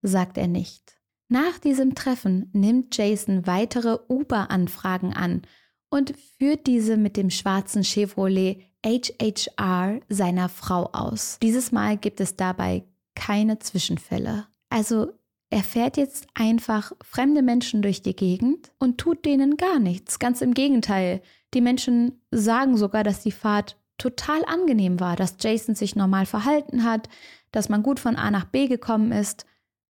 sagt 0.00 0.38
er 0.38 0.48
nicht. 0.48 0.98
Nach 1.28 1.58
diesem 1.58 1.94
Treffen 1.94 2.48
nimmt 2.54 2.96
Jason 2.96 3.46
weitere 3.46 3.98
Uber-Anfragen 4.08 5.12
an 5.12 5.42
und 5.90 6.14
führt 6.38 6.66
diese 6.66 6.96
mit 6.96 7.18
dem 7.18 7.28
schwarzen 7.28 7.84
Chevrolet 7.84 8.64
HHR 8.84 10.00
seiner 10.08 10.48
Frau 10.48 10.86
aus. 10.92 11.38
Dieses 11.42 11.72
Mal 11.72 11.98
gibt 11.98 12.20
es 12.20 12.36
dabei 12.36 12.84
keine 13.14 13.58
Zwischenfälle. 13.58 14.46
Also 14.70 15.12
er 15.50 15.62
fährt 15.62 15.98
jetzt 15.98 16.26
einfach 16.34 16.92
fremde 17.02 17.42
Menschen 17.42 17.82
durch 17.82 18.02
die 18.02 18.16
Gegend 18.16 18.72
und 18.78 18.98
tut 18.98 19.26
denen 19.26 19.56
gar 19.56 19.78
nichts. 19.78 20.18
Ganz 20.18 20.40
im 20.40 20.54
Gegenteil. 20.54 21.20
Die 21.54 21.60
Menschen 21.60 22.20
sagen 22.30 22.76
sogar, 22.76 23.04
dass 23.04 23.22
die 23.22 23.32
Fahrt 23.32 23.76
total 23.98 24.44
angenehm 24.46 25.00
war, 25.00 25.16
dass 25.16 25.36
Jason 25.40 25.74
sich 25.74 25.96
normal 25.96 26.26
verhalten 26.26 26.84
hat, 26.84 27.08
dass 27.52 27.68
man 27.68 27.82
gut 27.82 28.00
von 28.00 28.16
A 28.16 28.30
nach 28.30 28.44
B 28.46 28.66
gekommen 28.66 29.12
ist 29.12 29.44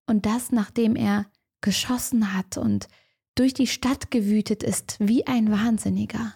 und 0.07 0.26
das, 0.26 0.52
nachdem 0.52 0.97
er 0.97 1.26
geschossen 1.61 2.35
hat 2.35 2.57
und 2.57 2.88
durch 3.35 3.55
die 3.55 3.67
Stadt 3.67 4.11
gewütet 4.11 4.62
ist 4.62 4.97
wie 4.99 5.26
ein 5.26 5.50
Wahnsinniger. 5.50 6.35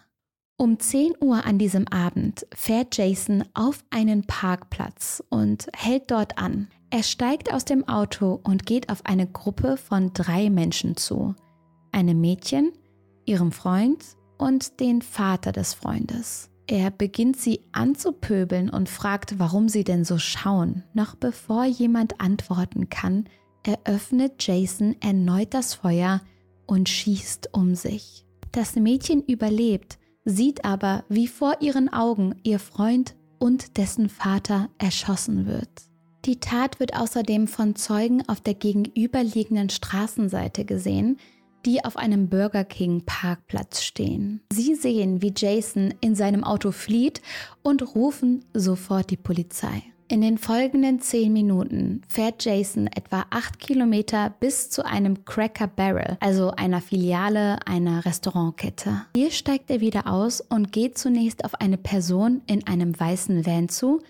Um 0.57 0.79
10 0.79 1.15
Uhr 1.21 1.45
an 1.45 1.59
diesem 1.59 1.89
Abend 1.89 2.47
fährt 2.55 2.97
Jason 2.97 3.45
auf 3.55 3.85
einen 3.91 4.25
Parkplatz 4.25 5.23
und 5.29 5.67
hält 5.75 6.13
dort 6.13 6.39
an. 6.39 6.69
Er 6.91 7.03
steigt 7.03 7.53
aus 7.53 7.65
dem 7.65 7.89
Auto 7.89 8.39
und 8.45 8.65
geht 8.65 8.89
auf 8.89 9.05
eine 9.05 9.27
Gruppe 9.27 9.77
von 9.77 10.13
drei 10.13 10.51
Menschen 10.51 10.97
zu. 10.97 11.35
Einem 11.91 12.21
Mädchen, 12.21 12.71
ihrem 13.25 13.51
Freund 13.51 14.05
und 14.39 14.81
den 14.81 15.03
Vater 15.03 15.53
des 15.53 15.75
Freundes. 15.75 16.51
Er 16.67 16.91
beginnt 16.91 17.37
sie 17.37 17.61
anzupöbeln 17.73 18.71
und 18.71 18.89
fragt, 18.89 19.39
warum 19.39 19.69
sie 19.69 19.85
denn 19.85 20.05
so 20.05 20.19
schauen. 20.19 20.83
Noch 20.95 21.15
bevor 21.15 21.65
jemand 21.65 22.21
antworten 22.21 22.89
kann, 22.89 23.27
eröffnet 23.63 24.35
Jason 24.41 24.97
erneut 25.01 25.53
das 25.53 25.75
Feuer 25.75 26.23
und 26.67 26.89
schießt 26.89 27.51
um 27.53 27.75
sich. 27.75 28.25
Das 28.53 28.77
Mädchen 28.77 29.23
überlebt, 29.23 29.99
sieht 30.25 30.65
aber, 30.65 31.05
wie 31.09 31.27
vor 31.27 31.61
ihren 31.61 31.93
Augen 31.93 32.37
ihr 32.45 32.59
Freund 32.59 33.15
und 33.39 33.77
dessen 33.77 34.09
Vater 34.09 34.71
erschossen 34.79 35.47
wird. 35.47 35.69
Die 36.25 36.41
Tat 36.41 36.81
wird 36.81 36.97
außerdem 36.97 37.47
von 37.47 37.77
Zeugen 37.77 38.27
auf 38.29 38.41
der 38.41 38.55
gegenüberliegenden 38.55 39.69
Straßenseite 39.69 40.65
gesehen, 40.65 41.19
die 41.67 41.85
auf 41.85 41.97
einem 41.97 42.29
Burger 42.29 42.65
King 42.65 43.03
Parkplatz 43.05 43.83
stehen. 43.83 44.41
Sie 44.53 44.75
sehen, 44.75 45.23
wie 45.23 45.33
Jason 45.37 45.95
in 46.01 46.15
seinem 46.15 46.45
Auto 46.45 46.73
flieht 46.73 47.23
und 47.63 47.95
rufen 47.95 48.45
sofort 48.53 49.11
die 49.11 49.17
Polizei. 49.17 49.83
In 50.07 50.21
den 50.21 50.37
folgenden 50.37 51.01
zehn 51.01 51.33
Minuten 51.33 52.03
fährt 52.09 52.45
Jason 52.45 52.89
etwa 52.89 53.25
acht 53.31 53.59
Kilometer 53.59 54.35
bis 54.39 54.69
zu 54.69 54.85
einem 54.85 55.25
Cracker 55.25 55.67
Barrel, 55.67 56.19
also 56.21 56.51
einer 56.51 56.83
Filiale 56.83 57.67
einer 57.67 58.05
Restaurantkette. 58.05 59.07
Hier 59.17 59.31
steigt 59.31 59.71
er 59.71 59.81
wieder 59.81 60.07
aus 60.07 60.43
und 60.43 60.73
geht 60.73 60.99
zunächst 60.99 61.45
auf 61.45 61.55
eine 61.55 61.79
Person 61.79 62.43
in 62.47 62.67
einem 62.67 62.99
weißen 62.99 63.47
Van 63.47 63.71
zu, 63.71 64.03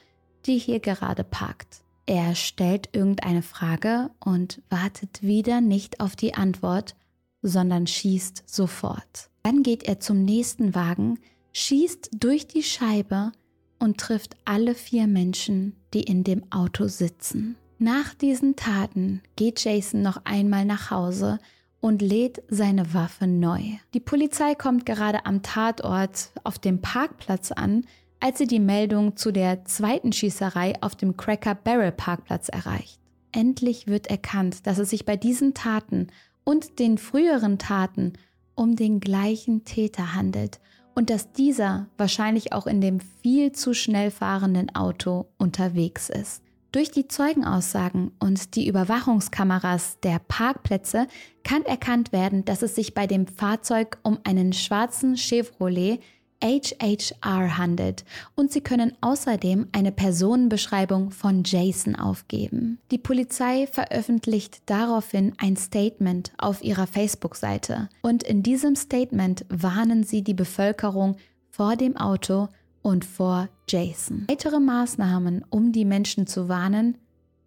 die 0.47 0.59
hier 0.59 0.81
gerade 0.81 1.23
parkt. 1.23 1.83
Er 2.07 2.35
stellt 2.35 2.91
irgendeine 2.93 3.43
Frage 3.43 4.11
und 4.23 4.61
wartet 4.69 5.23
wieder 5.23 5.61
nicht 5.61 6.01
auf 6.01 6.17
die 6.17 6.35
Antwort, 6.35 6.97
sondern 7.45 7.87
schießt 7.87 8.43
sofort. 8.47 9.31
Dann 9.43 9.63
geht 9.63 9.85
er 9.85 10.01
zum 10.01 10.25
nächsten 10.25 10.75
Wagen, 10.75 11.19
schießt 11.53 12.11
durch 12.19 12.49
die 12.49 12.63
Scheibe 12.63 13.31
und 13.79 13.99
trifft 13.99 14.35
alle 14.47 14.75
vier 14.75 15.07
Menschen, 15.07 15.77
die 15.93 16.03
in 16.03 16.25
dem 16.25 16.51
Auto 16.51 16.89
sitzen. 16.89 17.57
Nach 17.79 18.15
diesen 18.15 18.57
Taten 18.57 19.21
geht 19.37 19.63
Jason 19.63 20.01
noch 20.01 20.25
einmal 20.25 20.65
nach 20.65 20.91
Hause 20.91 21.39
und 21.81 22.01
lädt 22.01 22.43
seine 22.49 22.95
Waffe 22.95 23.27
neu. 23.27 23.61
Die 23.93 24.01
Polizei 24.01 24.55
kommt 24.55 24.87
gerade 24.87 25.27
am 25.27 25.43
Tatort 25.43 26.31
auf 26.45 26.59
dem 26.59 26.81
Parkplatz 26.81 27.53
an, 27.53 27.85
als 28.21 28.39
sie 28.39 28.47
die 28.47 28.61
Meldung 28.61 29.19
zu 29.19 29.33
der 29.33 29.67
zweiten 29.67 30.13
Schießerei 30.13 30.81
auf 30.81 30.95
dem 30.97 31.19
Cracker 31.19 31.55
Barrel 31.55 31.93
Parkplatz 31.93 32.49
erreicht. 32.49 32.99
Endlich 33.33 33.87
wird 33.87 34.07
erkannt, 34.07 34.67
dass 34.67 34.79
es 34.79 34.89
sich 34.89 35.05
bei 35.05 35.19
diesen 35.19 35.53
Taten 35.53 36.07
und 36.45 36.79
den 36.79 36.99
früheren 36.99 37.59
Taten 37.59 38.13
um 38.55 38.77
den 38.77 39.01
gleichen 39.01 39.65
Täter 39.65 40.15
handelt 40.15 40.61
und 40.95 41.11
dass 41.11 41.33
dieser 41.33 41.89
wahrscheinlich 41.99 42.53
auch 42.53 42.67
in 42.67 42.81
dem 42.81 43.01
viel 43.01 43.53
zu 43.53 43.75
schnell 43.75 44.11
fahrenden 44.11 44.75
Auto 44.75 45.27
unterwegs 45.39 46.09
ist. 46.09 46.43
Durch 46.73 46.91
die 46.91 47.07
Zeugenaussagen 47.07 48.11
und 48.19 48.57
die 48.57 48.67
Überwachungskameras 48.67 50.01
der 50.03 50.19
Parkplätze 50.19 51.07
kann 51.45 51.65
erkannt 51.65 52.11
werden, 52.11 52.45
dass 52.45 52.63
es 52.63 52.75
sich 52.75 52.95
bei 52.95 53.07
dem 53.07 53.29
Fahrzeug 53.29 53.99
um 54.03 54.19
einen 54.25 54.53
schwarzen 54.53 55.17
Chevrolet 55.17 56.01
HHR 56.43 57.59
handelt 57.59 58.05
und 58.35 58.53
sie 58.53 58.61
können 58.61 58.93
außerdem 59.01 59.69
eine 59.73 59.93
Personenbeschreibung 59.93 61.11
von 61.11 61.43
Jason 61.45 61.97
aufgeben. 61.97 62.79
Die 62.91 62.99
Polizei 62.99 63.67
veröffentlicht 63.67 64.63
daraufhin 64.67 65.33
ein 65.39 65.57
Statement 65.57 66.33
auf 66.39 66.63
ihrer 66.63 66.87
Facebook-Seite 66.87 67.89
und 68.03 68.23
in 68.23 68.43
diesem 68.43 68.77
Statement 68.77 69.47
warnen 69.49 70.05
sie 70.05 70.23
die 70.23 70.35
Bevölkerung 70.35 71.17
vor 71.51 71.77
dem 71.77 71.97
Auto 71.97 72.49
und 72.83 73.05
vor 73.05 73.49
Jason. 73.69 74.27
Weitere 74.29 74.61
Maßnahmen, 74.61 75.45
um 75.49 75.73
die 75.73 75.85
Menschen 75.85 76.27
zu 76.27 76.49
warnen, 76.49 76.99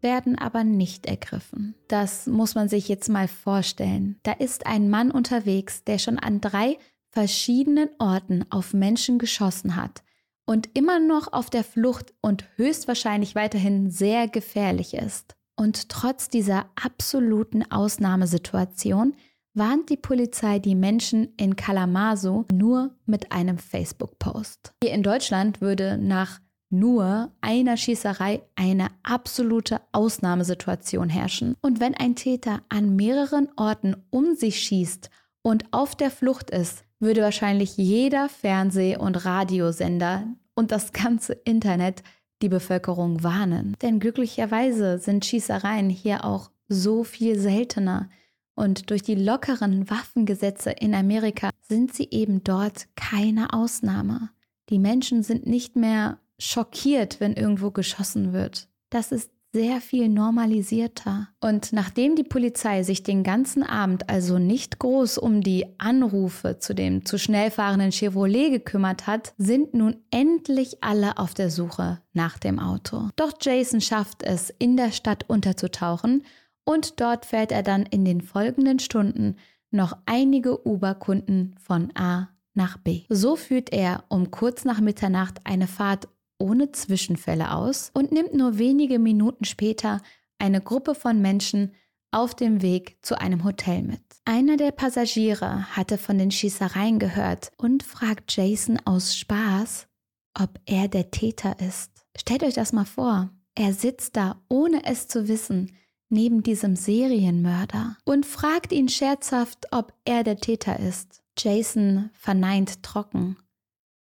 werden 0.01 0.37
aber 0.37 0.63
nicht 0.63 1.05
ergriffen. 1.05 1.75
Das 1.87 2.27
muss 2.27 2.55
man 2.55 2.69
sich 2.69 2.87
jetzt 2.87 3.09
mal 3.09 3.27
vorstellen. 3.27 4.17
Da 4.23 4.31
ist 4.31 4.65
ein 4.65 4.89
Mann 4.89 5.11
unterwegs, 5.11 5.83
der 5.83 5.99
schon 5.99 6.19
an 6.19 6.41
drei 6.41 6.77
verschiedenen 7.09 7.89
Orten 7.99 8.45
auf 8.49 8.73
Menschen 8.73 9.19
geschossen 9.19 9.75
hat 9.75 10.03
und 10.45 10.69
immer 10.73 10.99
noch 10.99 11.33
auf 11.33 11.49
der 11.49 11.63
Flucht 11.63 12.13
und 12.21 12.45
höchstwahrscheinlich 12.55 13.35
weiterhin 13.35 13.91
sehr 13.91 14.27
gefährlich 14.27 14.93
ist. 14.93 15.35
Und 15.55 15.89
trotz 15.89 16.29
dieser 16.29 16.65
absoluten 16.81 17.69
Ausnahmesituation 17.71 19.15
warnt 19.53 19.89
die 19.89 19.97
Polizei 19.97 20.59
die 20.59 20.75
Menschen 20.75 21.33
in 21.35 21.55
Kalamazoo 21.55 22.45
nur 22.53 22.95
mit 23.05 23.31
einem 23.31 23.57
Facebook-Post. 23.57 24.73
Hier 24.83 24.93
in 24.93 25.01
Deutschland 25.01 25.61
würde 25.61 25.97
nach 25.97 26.39
nur 26.69 27.31
einer 27.41 27.77
Schießerei 27.77 28.41
eine 28.55 28.89
absolute 29.03 29.81
Ausnahmesituation 29.93 31.09
herrschen. 31.09 31.55
Und 31.61 31.79
wenn 31.79 31.95
ein 31.95 32.15
Täter 32.15 32.61
an 32.69 32.95
mehreren 32.95 33.49
Orten 33.55 33.95
um 34.09 34.35
sich 34.35 34.59
schießt 34.59 35.09
und 35.41 35.65
auf 35.71 35.95
der 35.95 36.11
Flucht 36.11 36.51
ist, 36.51 36.83
würde 36.99 37.21
wahrscheinlich 37.21 37.77
jeder 37.77 38.29
Fernseh- 38.29 38.97
und 38.97 39.25
Radiosender 39.25 40.27
und 40.55 40.71
das 40.71 40.91
ganze 40.93 41.33
Internet 41.33 42.03
die 42.41 42.49
Bevölkerung 42.49 43.23
warnen. 43.23 43.75
Denn 43.81 43.99
glücklicherweise 43.99 44.99
sind 44.99 45.25
Schießereien 45.25 45.89
hier 45.89 46.25
auch 46.25 46.51
so 46.67 47.03
viel 47.03 47.39
seltener. 47.39 48.09
Und 48.55 48.89
durch 48.89 49.03
die 49.03 49.15
lockeren 49.15 49.89
Waffengesetze 49.89 50.71
in 50.71 50.95
Amerika 50.95 51.51
sind 51.61 51.93
sie 51.93 52.07
eben 52.11 52.43
dort 52.43 52.87
keine 52.95 53.53
Ausnahme. 53.53 54.29
Die 54.69 54.79
Menschen 54.79 55.23
sind 55.23 55.45
nicht 55.45 55.75
mehr 55.75 56.19
schockiert, 56.39 57.19
wenn 57.19 57.33
irgendwo 57.33 57.71
geschossen 57.71 58.33
wird. 58.33 58.67
Das 58.89 59.11
ist 59.11 59.31
sehr 59.57 59.81
viel 59.81 60.07
normalisierter. 60.07 61.29
Und 61.39 61.73
nachdem 61.73 62.15
die 62.15 62.23
Polizei 62.23 62.83
sich 62.83 63.01
den 63.01 63.23
ganzen 63.23 63.63
Abend 63.63 64.07
also 64.07 64.37
nicht 64.37 64.77
groß 64.77 65.17
um 65.17 65.41
die 65.41 65.65
Anrufe 65.79 66.59
zu 66.59 66.75
dem 66.75 67.05
zu 67.05 67.17
schnell 67.17 67.49
fahrenden 67.49 67.91
Chevrolet 67.91 68.51
gekümmert 68.51 69.07
hat, 69.07 69.33
sind 69.39 69.73
nun 69.73 69.95
endlich 70.11 70.83
alle 70.83 71.17
auf 71.17 71.33
der 71.33 71.49
Suche 71.49 71.99
nach 72.13 72.37
dem 72.37 72.59
Auto. 72.59 73.09
Doch 73.15 73.33
Jason 73.41 73.81
schafft 73.81 74.21
es, 74.21 74.53
in 74.59 74.77
der 74.77 74.91
Stadt 74.91 75.27
unterzutauchen 75.27 76.23
und 76.63 77.01
dort 77.01 77.25
fährt 77.25 77.51
er 77.51 77.63
dann 77.63 77.87
in 77.87 78.05
den 78.05 78.21
folgenden 78.21 78.77
Stunden 78.77 79.37
noch 79.71 79.97
einige 80.05 80.67
Uber-Kunden 80.67 81.55
von 81.59 81.91
A 81.95 82.29
nach 82.53 82.77
B. 82.77 83.05
So 83.09 83.35
führt 83.35 83.73
er 83.73 84.03
um 84.09 84.29
kurz 84.29 84.65
nach 84.65 84.81
Mitternacht 84.81 85.39
eine 85.45 85.65
Fahrt 85.67 86.07
ohne 86.39 86.71
Zwischenfälle 86.71 87.53
aus 87.53 87.91
und 87.93 88.11
nimmt 88.11 88.33
nur 88.33 88.57
wenige 88.57 88.99
Minuten 88.99 89.45
später 89.45 90.01
eine 90.39 90.61
Gruppe 90.61 90.95
von 90.95 91.21
Menschen 91.21 91.73
auf 92.11 92.35
dem 92.35 92.61
Weg 92.61 92.97
zu 93.01 93.19
einem 93.19 93.43
Hotel 93.43 93.83
mit. 93.83 94.01
Einer 94.25 94.57
der 94.57 94.71
Passagiere 94.71 95.75
hatte 95.75 95.97
von 95.97 96.17
den 96.17 96.31
Schießereien 96.31 96.99
gehört 96.99 97.51
und 97.57 97.83
fragt 97.83 98.35
Jason 98.35 98.79
aus 98.85 99.15
Spaß, 99.15 99.87
ob 100.33 100.59
er 100.65 100.87
der 100.87 101.11
Täter 101.11 101.59
ist. 101.59 102.05
Stellt 102.17 102.43
euch 102.43 102.53
das 102.53 102.73
mal 102.73 102.85
vor. 102.85 103.29
Er 103.55 103.73
sitzt 103.73 104.15
da, 104.15 104.41
ohne 104.49 104.85
es 104.85 105.07
zu 105.07 105.27
wissen, 105.27 105.75
neben 106.09 106.43
diesem 106.43 106.75
Serienmörder 106.75 107.97
und 108.05 108.25
fragt 108.25 108.71
ihn 108.71 108.89
scherzhaft, 108.89 109.67
ob 109.71 109.93
er 110.05 110.23
der 110.23 110.37
Täter 110.37 110.79
ist. 110.79 111.21
Jason 111.37 112.09
verneint 112.13 112.83
trocken, 112.83 113.37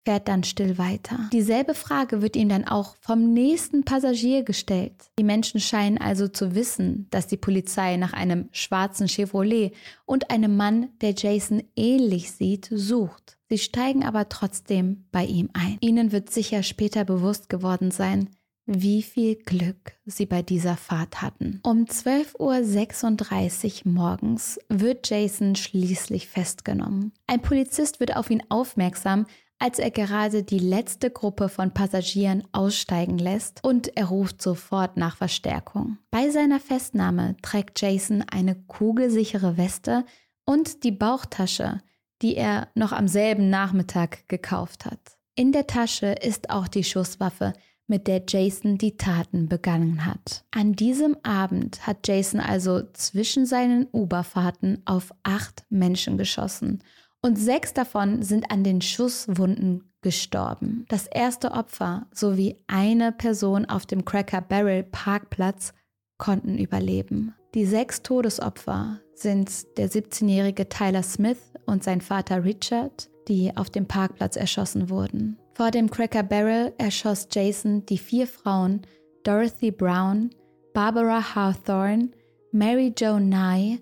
fährt 0.05 0.27
dann 0.27 0.43
still 0.43 0.77
weiter. 0.77 1.29
Dieselbe 1.33 1.73
Frage 1.73 2.21
wird 2.21 2.35
ihm 2.35 2.49
dann 2.49 2.67
auch 2.67 2.95
vom 3.01 3.33
nächsten 3.33 3.83
Passagier 3.83 4.43
gestellt. 4.43 4.93
Die 5.17 5.23
Menschen 5.23 5.59
scheinen 5.59 5.97
also 5.97 6.27
zu 6.27 6.55
wissen, 6.55 7.07
dass 7.11 7.27
die 7.27 7.37
Polizei 7.37 7.97
nach 7.97 8.13
einem 8.13 8.49
schwarzen 8.51 9.07
Chevrolet 9.07 9.73
und 10.05 10.31
einem 10.31 10.57
Mann, 10.57 10.89
der 11.01 11.13
Jason 11.15 11.63
ähnlich 11.75 12.31
sieht, 12.31 12.69
sucht. 12.71 13.37
Sie 13.49 13.57
steigen 13.57 14.05
aber 14.05 14.29
trotzdem 14.29 15.05
bei 15.11 15.25
ihm 15.25 15.49
ein. 15.53 15.77
Ihnen 15.81 16.11
wird 16.11 16.29
sicher 16.29 16.63
später 16.63 17.03
bewusst 17.03 17.49
geworden 17.49 17.91
sein, 17.91 18.29
wie 18.71 19.01
viel 19.01 19.35
Glück 19.35 19.93
sie 20.05 20.27
bei 20.27 20.43
dieser 20.43 20.77
Fahrt 20.77 21.23
hatten. 21.23 21.59
Um 21.63 21.85
12.36 21.85 23.85
Uhr 23.85 23.91
morgens 23.91 24.59
wird 24.69 25.09
Jason 25.09 25.55
schließlich 25.55 26.27
festgenommen. 26.27 27.11
Ein 27.25 27.41
Polizist 27.41 27.99
wird 27.99 28.15
auf 28.15 28.29
ihn 28.29 28.43
aufmerksam, 28.49 29.25
als 29.59 29.77
er 29.77 29.91
gerade 29.91 30.41
die 30.41 30.59
letzte 30.59 31.11
Gruppe 31.11 31.49
von 31.49 31.73
Passagieren 31.73 32.43
aussteigen 32.53 33.17
lässt 33.17 33.63
und 33.63 33.95
er 33.97 34.05
ruft 34.05 34.41
sofort 34.41 34.95
nach 34.97 35.17
Verstärkung. 35.17 35.97
Bei 36.09 36.29
seiner 36.29 36.61
Festnahme 36.61 37.35
trägt 37.41 37.79
Jason 37.81 38.23
eine 38.23 38.55
kugelsichere 38.55 39.57
Weste 39.57 40.05
und 40.45 40.83
die 40.83 40.91
Bauchtasche, 40.91 41.81
die 42.21 42.35
er 42.35 42.69
noch 42.73 42.93
am 42.93 43.07
selben 43.07 43.49
Nachmittag 43.49 44.27
gekauft 44.29 44.85
hat. 44.85 44.99
In 45.35 45.51
der 45.51 45.67
Tasche 45.67 46.07
ist 46.07 46.49
auch 46.49 46.67
die 46.67 46.83
Schusswaffe, 46.83 47.53
mit 47.87 48.07
der 48.07 48.23
Jason 48.27 48.77
die 48.77 48.97
Taten 48.97 49.49
begangen 49.49 50.05
hat. 50.05 50.45
An 50.51 50.73
diesem 50.73 51.17
Abend 51.23 51.85
hat 51.87 52.07
Jason 52.07 52.39
also 52.39 52.83
zwischen 52.93 53.45
seinen 53.45 53.87
Uberfahrten 53.91 54.83
auf 54.85 55.11
acht 55.23 55.65
Menschen 55.69 56.17
geschossen 56.17 56.83
und 57.21 57.37
sechs 57.37 57.73
davon 57.73 58.23
sind 58.23 58.51
an 58.51 58.63
den 58.63 58.81
Schusswunden 58.81 59.91
gestorben. 60.01 60.85
Das 60.89 61.07
erste 61.07 61.51
Opfer 61.51 62.07
sowie 62.13 62.57
eine 62.67 63.11
Person 63.11 63.65
auf 63.65 63.85
dem 63.85 64.05
Cracker 64.05 64.41
Barrel 64.41 64.83
Parkplatz 64.83 65.73
konnten 66.17 66.57
überleben. 66.57 67.35
Die 67.53 67.65
sechs 67.65 68.01
Todesopfer 68.01 68.99
sind 69.15 69.77
der 69.77 69.89
17-jährige 69.89 70.69
Tyler 70.69 71.03
Smith 71.03 71.39
und 71.65 71.83
sein 71.83 72.01
Vater 72.01 72.43
Richard, 72.43 73.09
die 73.27 73.55
auf 73.57 73.69
dem 73.69 73.87
Parkplatz 73.87 74.35
erschossen 74.35 74.89
wurden. 74.89 75.37
Vor 75.55 75.71
dem 75.71 75.89
Cracker 75.89 76.23
Barrel 76.23 76.73
erschoss 76.77 77.27
Jason 77.31 77.85
die 77.85 77.97
vier 77.97 78.27
Frauen 78.27 78.81
Dorothy 79.23 79.71
Brown, 79.71 80.29
Barbara 80.73 81.35
Hawthorne, 81.35 82.11
Mary 82.51 82.93
Jo 82.97 83.19
Nye 83.19 83.79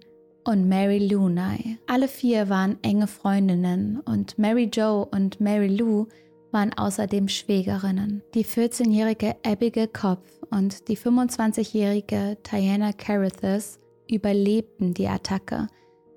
und 0.47 0.69
Mary 0.69 0.99
Lou 0.99 1.27
Nye. 1.27 1.77
Alle 1.87 2.07
vier 2.07 2.47
waren 2.47 2.81
enge 2.81 3.07
Freundinnen 3.07 3.99
und 4.05 4.39
Mary 4.39 4.69
Jo 4.73 5.05
und 5.11 5.41
Mary 5.41 5.67
Lou 5.67 6.07
waren 6.51 6.71
außerdem 6.73 7.27
Schwägerinnen. 7.27 8.23
Die 8.33 8.45
14-jährige 8.45 9.35
Abigail 9.45 9.89
Kopf 9.89 10.25
und 10.49 10.87
die 10.87 10.97
25-jährige 10.97 12.37
Diana 12.49 12.93
Carithus 12.93 13.77
überlebten 14.09 14.93
die 14.93 15.09
Attacke, 15.09 15.67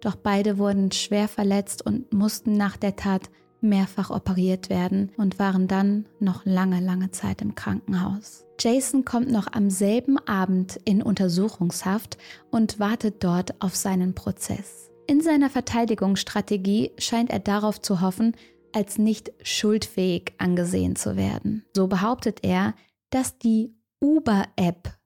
doch 0.00 0.14
beide 0.14 0.58
wurden 0.58 0.92
schwer 0.92 1.26
verletzt 1.26 1.84
und 1.84 2.12
mussten 2.12 2.52
nach 2.52 2.76
der 2.76 2.94
Tat 2.94 3.30
mehrfach 3.62 4.10
operiert 4.10 4.70
werden 4.70 5.10
und 5.16 5.38
waren 5.38 5.68
dann 5.68 6.06
noch 6.18 6.44
lange, 6.44 6.80
lange 6.80 7.10
Zeit 7.10 7.42
im 7.42 7.54
Krankenhaus. 7.54 8.44
Jason 8.58 9.04
kommt 9.04 9.30
noch 9.30 9.52
am 9.52 9.70
selben 9.70 10.18
Abend 10.26 10.78
in 10.84 11.02
Untersuchungshaft 11.02 12.18
und 12.50 12.78
wartet 12.78 13.24
dort 13.24 13.62
auf 13.62 13.74
seinen 13.74 14.14
Prozess. 14.14 14.90
In 15.06 15.22
seiner 15.22 15.50
Verteidigungsstrategie 15.50 16.92
scheint 16.98 17.30
er 17.30 17.40
darauf 17.40 17.80
zu 17.80 18.00
hoffen, 18.00 18.36
als 18.72 18.98
nicht 18.98 19.32
schuldfähig 19.42 20.34
angesehen 20.38 20.94
zu 20.94 21.16
werden. 21.16 21.64
So 21.74 21.88
behauptet 21.88 22.40
er, 22.42 22.74
dass 23.10 23.38
die 23.38 23.74
Uber-App, 24.00 24.96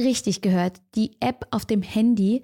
richtig 0.00 0.40
gehört, 0.40 0.80
die 0.94 1.16
App 1.20 1.46
auf 1.50 1.64
dem 1.64 1.82
Handy, 1.82 2.42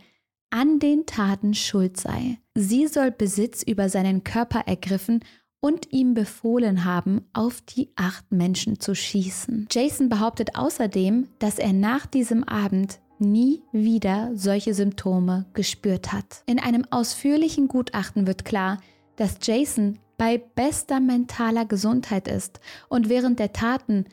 an 0.51 0.79
den 0.79 1.07
Taten 1.07 1.55
schuld 1.55 1.99
sei. 1.99 2.39
Sie 2.55 2.87
soll 2.87 3.11
Besitz 3.11 3.63
über 3.63 3.89
seinen 3.89 4.25
Körper 4.25 4.61
ergriffen 4.67 5.21
und 5.61 5.93
ihm 5.93 6.15
befohlen 6.15 6.85
haben, 6.85 7.23
auf 7.33 7.61
die 7.61 7.91
acht 7.97 8.31
Menschen 8.31 8.81
zu 8.81 8.95
schießen. 8.95 9.69
Jason 9.71 10.09
behauptet 10.09 10.57
außerdem, 10.57 11.29
dass 11.39 11.59
er 11.59 11.73
nach 11.73 12.07
diesem 12.07 12.45
Abend 12.45 13.01
nie 13.19 13.63
wieder 13.73 14.31
solche 14.35 14.75
Symptome 14.75 15.47
gespürt 15.53 16.13
hat. 16.13 16.43
In 16.47 16.61
einem 16.61 16.85
ausführlichen 16.91 17.67
Gutachten 17.69 18.27
wird 18.27 18.45
klar, 18.45 18.79
dass 19.17 19.39
Jason 19.43 19.99
bei 20.17 20.39
bester 20.39 21.01
mentaler 21.01 21.65
Gesundheit 21.65 22.29
ist 22.29 22.61
und 22.89 23.09
während 23.09 23.39
der 23.39 23.53
Taten 23.53 24.05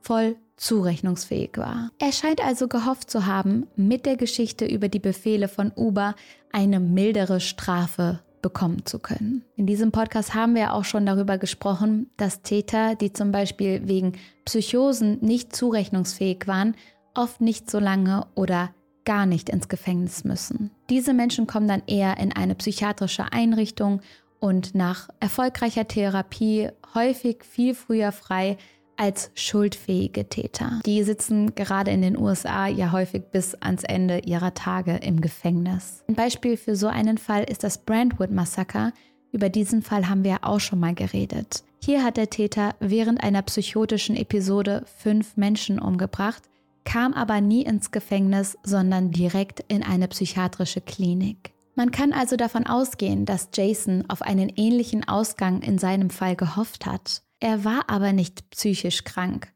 voll 0.00 0.36
zurechnungsfähig 0.56 1.50
war. 1.56 1.90
Er 1.98 2.12
scheint 2.12 2.44
also 2.44 2.68
gehofft 2.68 3.10
zu 3.10 3.26
haben, 3.26 3.66
mit 3.76 4.06
der 4.06 4.16
Geschichte 4.16 4.66
über 4.66 4.88
die 4.88 4.98
Befehle 4.98 5.48
von 5.48 5.72
Uber 5.74 6.14
eine 6.52 6.80
mildere 6.80 7.40
Strafe 7.40 8.20
bekommen 8.42 8.84
zu 8.84 8.98
können. 8.98 9.42
In 9.56 9.66
diesem 9.66 9.90
Podcast 9.90 10.34
haben 10.34 10.54
wir 10.54 10.74
auch 10.74 10.84
schon 10.84 11.06
darüber 11.06 11.38
gesprochen, 11.38 12.10
dass 12.18 12.42
Täter, 12.42 12.94
die 12.94 13.12
zum 13.12 13.32
Beispiel 13.32 13.88
wegen 13.88 14.12
Psychosen 14.44 15.18
nicht 15.22 15.56
zurechnungsfähig 15.56 16.46
waren, 16.46 16.76
oft 17.14 17.40
nicht 17.40 17.70
so 17.70 17.78
lange 17.78 18.26
oder 18.34 18.70
gar 19.06 19.24
nicht 19.24 19.48
ins 19.48 19.68
Gefängnis 19.68 20.24
müssen. 20.24 20.70
Diese 20.90 21.14
Menschen 21.14 21.46
kommen 21.46 21.68
dann 21.68 21.82
eher 21.86 22.18
in 22.18 22.32
eine 22.32 22.54
psychiatrische 22.54 23.32
Einrichtung 23.32 24.00
und 24.40 24.74
nach 24.74 25.08
erfolgreicher 25.20 25.88
Therapie 25.88 26.68
häufig 26.94 27.44
viel 27.44 27.74
früher 27.74 28.12
frei 28.12 28.58
als 28.96 29.30
schuldfähige 29.34 30.28
Täter. 30.28 30.80
Die 30.86 31.02
sitzen 31.02 31.54
gerade 31.54 31.90
in 31.90 32.02
den 32.02 32.18
USA 32.18 32.66
ja 32.66 32.92
häufig 32.92 33.22
bis 33.30 33.54
ans 33.54 33.84
Ende 33.84 34.20
ihrer 34.20 34.54
Tage 34.54 34.96
im 34.96 35.20
Gefängnis. 35.20 36.04
Ein 36.08 36.14
Beispiel 36.14 36.56
für 36.56 36.76
so 36.76 36.86
einen 36.86 37.18
Fall 37.18 37.44
ist 37.44 37.64
das 37.64 37.78
Brentwood-Massaker. 37.78 38.92
Über 39.32 39.48
diesen 39.48 39.82
Fall 39.82 40.08
haben 40.08 40.24
wir 40.24 40.38
auch 40.42 40.60
schon 40.60 40.80
mal 40.80 40.94
geredet. 40.94 41.64
Hier 41.82 42.04
hat 42.04 42.16
der 42.16 42.30
Täter 42.30 42.74
während 42.80 43.22
einer 43.22 43.42
psychotischen 43.42 44.16
Episode 44.16 44.84
fünf 44.96 45.36
Menschen 45.36 45.78
umgebracht, 45.78 46.42
kam 46.84 47.12
aber 47.12 47.40
nie 47.40 47.62
ins 47.62 47.90
Gefängnis, 47.90 48.56
sondern 48.62 49.10
direkt 49.10 49.64
in 49.68 49.82
eine 49.82 50.08
psychiatrische 50.08 50.80
Klinik. 50.80 51.52
Man 51.76 51.90
kann 51.90 52.12
also 52.12 52.36
davon 52.36 52.66
ausgehen, 52.66 53.24
dass 53.24 53.48
Jason 53.52 54.04
auf 54.06 54.22
einen 54.22 54.48
ähnlichen 54.54 55.08
Ausgang 55.08 55.60
in 55.60 55.78
seinem 55.78 56.08
Fall 56.08 56.36
gehofft 56.36 56.86
hat. 56.86 57.23
Er 57.44 57.62
war 57.62 57.90
aber 57.90 58.14
nicht 58.14 58.48
psychisch 58.48 59.04
krank 59.04 59.52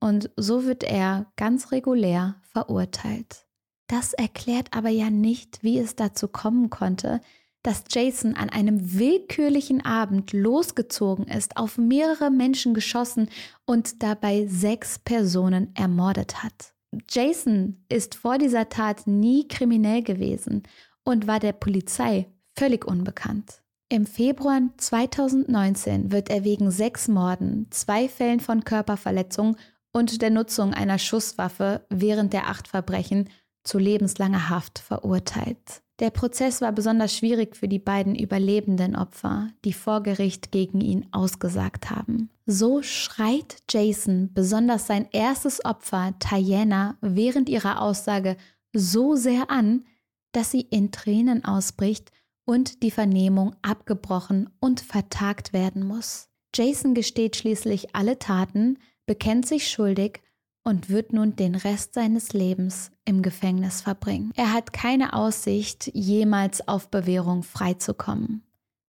und 0.00 0.30
so 0.36 0.66
wird 0.66 0.84
er 0.84 1.32
ganz 1.34 1.72
regulär 1.72 2.36
verurteilt. 2.52 3.48
Das 3.88 4.12
erklärt 4.12 4.68
aber 4.70 4.90
ja 4.90 5.10
nicht, 5.10 5.64
wie 5.64 5.80
es 5.80 5.96
dazu 5.96 6.28
kommen 6.28 6.70
konnte, 6.70 7.20
dass 7.64 7.82
Jason 7.90 8.36
an 8.36 8.50
einem 8.50 8.96
willkürlichen 8.96 9.84
Abend 9.84 10.32
losgezogen 10.32 11.26
ist, 11.26 11.56
auf 11.56 11.76
mehrere 11.76 12.30
Menschen 12.30 12.72
geschossen 12.72 13.28
und 13.66 14.04
dabei 14.04 14.46
sechs 14.46 15.00
Personen 15.00 15.74
ermordet 15.74 16.44
hat. 16.44 16.72
Jason 17.10 17.84
ist 17.88 18.14
vor 18.14 18.38
dieser 18.38 18.68
Tat 18.68 19.08
nie 19.08 19.48
kriminell 19.48 20.04
gewesen 20.04 20.62
und 21.02 21.26
war 21.26 21.40
der 21.40 21.52
Polizei 21.52 22.28
völlig 22.54 22.84
unbekannt. 22.84 23.63
Im 23.94 24.06
Februar 24.06 24.60
2019 24.76 26.10
wird 26.10 26.28
er 26.28 26.42
wegen 26.42 26.72
sechs 26.72 27.06
Morden, 27.06 27.68
zwei 27.70 28.08
Fällen 28.08 28.40
von 28.40 28.64
Körperverletzung 28.64 29.56
und 29.92 30.20
der 30.20 30.30
Nutzung 30.30 30.74
einer 30.74 30.98
Schusswaffe 30.98 31.86
während 31.90 32.32
der 32.32 32.48
acht 32.48 32.66
Verbrechen 32.66 33.30
zu 33.62 33.78
lebenslanger 33.78 34.48
Haft 34.48 34.80
verurteilt. 34.80 35.82
Der 36.00 36.10
Prozess 36.10 36.60
war 36.60 36.72
besonders 36.72 37.16
schwierig 37.16 37.56
für 37.56 37.68
die 37.68 37.78
beiden 37.78 38.16
überlebenden 38.16 38.96
Opfer, 38.96 39.50
die 39.64 39.72
vor 39.72 40.02
Gericht 40.02 40.50
gegen 40.50 40.80
ihn 40.80 41.06
ausgesagt 41.12 41.92
haben. 41.92 42.30
So 42.46 42.82
schreit 42.82 43.58
Jason 43.70 44.32
besonders 44.34 44.88
sein 44.88 45.06
erstes 45.12 45.64
Opfer, 45.64 46.14
Diana, 46.18 46.96
während 47.00 47.48
ihrer 47.48 47.80
Aussage 47.80 48.36
so 48.72 49.14
sehr 49.14 49.52
an, 49.52 49.84
dass 50.32 50.50
sie 50.50 50.62
in 50.62 50.90
Tränen 50.90 51.44
ausbricht 51.44 52.10
und 52.44 52.82
die 52.82 52.90
Vernehmung 52.90 53.54
abgebrochen 53.62 54.50
und 54.60 54.80
vertagt 54.80 55.52
werden 55.52 55.86
muss. 55.86 56.28
Jason 56.54 56.94
gesteht 56.94 57.36
schließlich 57.36 57.94
alle 57.94 58.18
Taten, 58.18 58.78
bekennt 59.06 59.46
sich 59.46 59.70
schuldig 59.70 60.20
und 60.62 60.88
wird 60.88 61.12
nun 61.12 61.36
den 61.36 61.54
Rest 61.54 61.94
seines 61.94 62.32
Lebens 62.32 62.90
im 63.04 63.22
Gefängnis 63.22 63.80
verbringen. 63.82 64.32
Er 64.34 64.52
hat 64.52 64.72
keine 64.72 65.12
Aussicht, 65.12 65.90
jemals 65.94 66.66
auf 66.66 66.90
Bewährung 66.90 67.42
freizukommen. 67.42 68.42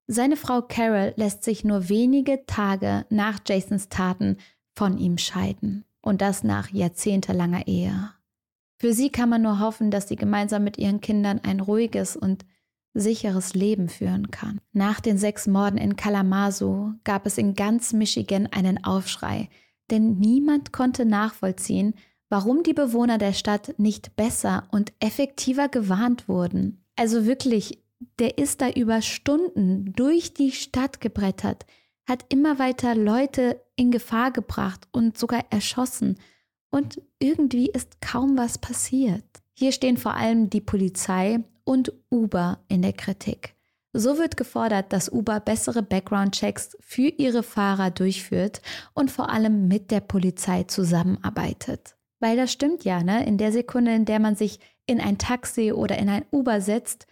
Seine 0.08 0.38
Frau 0.38 0.62
Carol 0.62 1.14
lässt 1.16 1.44
sich 1.44 1.64
nur 1.64 1.90
wenige 1.90 2.46
Tage 2.46 3.06
nach 3.10 3.40
Jasons 3.46 3.90
Taten 3.90 4.38
von 4.76 4.98
ihm 4.98 5.18
scheiden. 5.18 5.84
Und 6.02 6.22
das 6.22 6.44
nach 6.44 6.70
jahrzehntelanger 6.70 7.66
Ehe. 7.68 8.12
Für 8.78 8.94
sie 8.94 9.10
kann 9.10 9.30
man 9.30 9.42
nur 9.42 9.60
hoffen, 9.60 9.90
dass 9.90 10.08
sie 10.08 10.16
gemeinsam 10.16 10.64
mit 10.64 10.78
ihren 10.78 11.02
Kindern 11.02 11.40
ein 11.44 11.60
ruhiges 11.60 12.16
und 12.16 12.46
sicheres 12.96 13.54
Leben 13.54 13.90
führen 13.90 14.32
kann. 14.32 14.60
Nach 14.74 15.00
den 15.00 15.18
sechs 15.20 15.46
Morden 15.46 15.78
in 15.78 15.96
Kalamazoo 15.96 16.94
gab 17.04 17.28
es 17.28 17.38
in 17.38 17.54
ganz 17.54 17.94
Michigan 17.94 18.48
einen 18.48 18.84
Aufschrei, 18.84 19.50
denn 19.92 20.18
niemand 20.18 20.72
konnte 20.72 21.06
nachvollziehen, 21.06 21.94
warum 22.30 22.64
die 22.64 22.74
Bewohner 22.74 23.18
der 23.18 23.34
Stadt 23.34 23.76
nicht 23.78 24.16
besser 24.16 24.68
und 24.72 24.94
effektiver 25.00 25.68
gewarnt 25.68 26.28
wurden. 26.28 26.84
Also 26.96 27.26
wirklich, 27.26 27.84
der 28.20 28.38
ist 28.38 28.62
da 28.62 28.70
über 28.70 29.02
Stunden 29.02 29.94
durch 29.94 30.34
die 30.34 30.52
Stadt 30.52 31.02
gebrettert, 31.02 31.66
hat 32.08 32.26
immer 32.30 32.60
weiter 32.60 32.96
Leute 32.96 33.62
in 33.76 33.92
Gefahr 33.92 34.32
gebracht 34.32 34.88
und 34.92 35.18
sogar 35.18 35.44
erschossen. 35.50 36.18
Und 36.72 37.02
irgendwie 37.20 37.68
ist 37.68 38.02
kaum 38.02 38.38
was 38.38 38.58
passiert. 38.58 39.24
Hier 39.54 39.72
stehen 39.72 39.98
vor 39.98 40.16
allem 40.16 40.50
die 40.50 40.62
Polizei 40.62 41.44
und 41.66 41.92
Uber 42.10 42.60
in 42.70 42.82
der 42.82 42.94
Kritik. 42.94 43.56
So 43.92 44.18
wird 44.18 44.36
gefordert, 44.38 44.92
dass 44.92 45.12
Uber 45.12 45.40
bessere 45.40 45.82
Background-Checks 45.82 46.78
für 46.82 47.08
ihre 47.08 47.44
Fahrer 47.44 47.92
durchführt 47.92 48.62
und 48.94 49.10
vor 49.10 49.30
allem 49.30 49.68
mit 49.68 49.92
der 49.92 50.02
Polizei 50.02 50.64
zusammenarbeitet. 50.64 51.96
Weil 52.20 52.38
das 52.38 52.52
stimmt 52.52 52.84
ja, 52.84 53.04
ne? 53.04 53.26
In 53.26 53.38
der 53.38 53.52
Sekunde, 53.52 53.94
in 53.94 54.06
der 54.06 54.20
man 54.20 54.36
sich 54.36 54.60
in 54.86 55.00
ein 55.00 55.18
Taxi 55.18 55.72
oder 55.72 55.98
in 55.98 56.10
ein 56.10 56.26
Uber 56.32 56.62
setzt, 56.62 57.08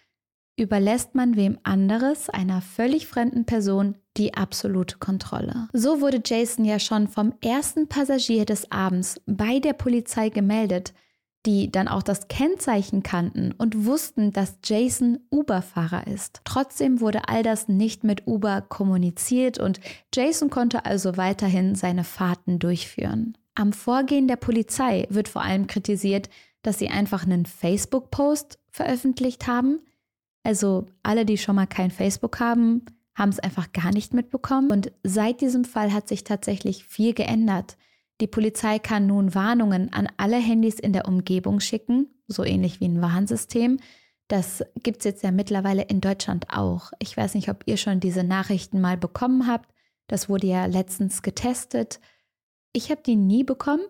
überlässt 0.57 1.15
man 1.15 1.35
wem 1.35 1.57
anderes, 1.63 2.29
einer 2.29 2.61
völlig 2.61 3.07
fremden 3.07 3.45
Person, 3.45 3.95
die 4.17 4.35
absolute 4.35 4.97
Kontrolle. 4.97 5.67
So 5.73 6.01
wurde 6.01 6.21
Jason 6.23 6.65
ja 6.65 6.79
schon 6.79 7.07
vom 7.07 7.33
ersten 7.41 7.87
Passagier 7.87 8.45
des 8.45 8.71
Abends 8.71 9.19
bei 9.25 9.59
der 9.59 9.73
Polizei 9.73 10.29
gemeldet, 10.29 10.93
die 11.45 11.71
dann 11.71 11.87
auch 11.87 12.03
das 12.03 12.27
Kennzeichen 12.29 13.03
kannten 13.03 13.53
und 13.57 13.85
wussten, 13.85 14.31
dass 14.31 14.59
Jason 14.63 15.19
Uber-Fahrer 15.29 16.07
ist. 16.07 16.41
Trotzdem 16.45 17.01
wurde 17.01 17.27
all 17.27 17.43
das 17.43 17.67
nicht 17.67 18.03
mit 18.03 18.27
Uber 18.27 18.61
kommuniziert 18.61 19.59
und 19.59 19.79
Jason 20.13 20.49
konnte 20.49 20.85
also 20.85 21.17
weiterhin 21.17 21.75
seine 21.75 22.05
Fahrten 22.05 22.59
durchführen. 22.59 23.37
Am 23.55 23.73
Vorgehen 23.73 24.27
der 24.27 24.37
Polizei 24.37 25.05
wird 25.09 25.27
vor 25.27 25.41
allem 25.41 25.67
kritisiert, 25.67 26.29
dass 26.63 26.79
sie 26.79 26.89
einfach 26.89 27.23
einen 27.23 27.45
Facebook-Post 27.45 28.57
veröffentlicht 28.71 29.45
haben. 29.45 29.79
Also 30.43 30.87
alle, 31.03 31.25
die 31.25 31.37
schon 31.37 31.55
mal 31.55 31.67
kein 31.67 31.91
Facebook 31.91 32.39
haben, 32.39 32.85
haben 33.15 33.29
es 33.29 33.39
einfach 33.39 33.71
gar 33.73 33.91
nicht 33.91 34.13
mitbekommen. 34.13 34.71
Und 34.71 34.91
seit 35.03 35.41
diesem 35.41 35.65
Fall 35.65 35.93
hat 35.93 36.07
sich 36.07 36.23
tatsächlich 36.23 36.85
viel 36.85 37.13
geändert. 37.13 37.77
Die 38.23 38.27
Polizei 38.27 38.79
kann 38.79 39.05
nun 39.05 39.35
Warnungen 39.35 39.91
an 39.91 40.07
alle 40.15 40.37
Handys 40.37 40.79
in 40.79 40.93
der 40.93 41.09
Umgebung 41.09 41.59
schicken, 41.59 42.07
so 42.29 42.45
ähnlich 42.45 42.79
wie 42.79 42.87
ein 42.87 43.01
Warnsystem. 43.01 43.81
Das 44.29 44.63
gibt 44.81 44.99
es 44.99 45.03
jetzt 45.03 45.23
ja 45.23 45.31
mittlerweile 45.31 45.81
in 45.81 45.99
Deutschland 45.99 46.45
auch. 46.49 46.93
Ich 46.99 47.17
weiß 47.17 47.35
nicht, 47.35 47.49
ob 47.49 47.63
ihr 47.65 47.75
schon 47.75 47.99
diese 47.99 48.23
Nachrichten 48.23 48.79
mal 48.79 48.95
bekommen 48.95 49.45
habt. 49.45 49.69
Das 50.07 50.29
wurde 50.29 50.47
ja 50.47 50.67
letztens 50.67 51.21
getestet. 51.21 51.99
Ich 52.71 52.91
habe 52.91 53.01
die 53.05 53.17
nie 53.17 53.43
bekommen. 53.43 53.83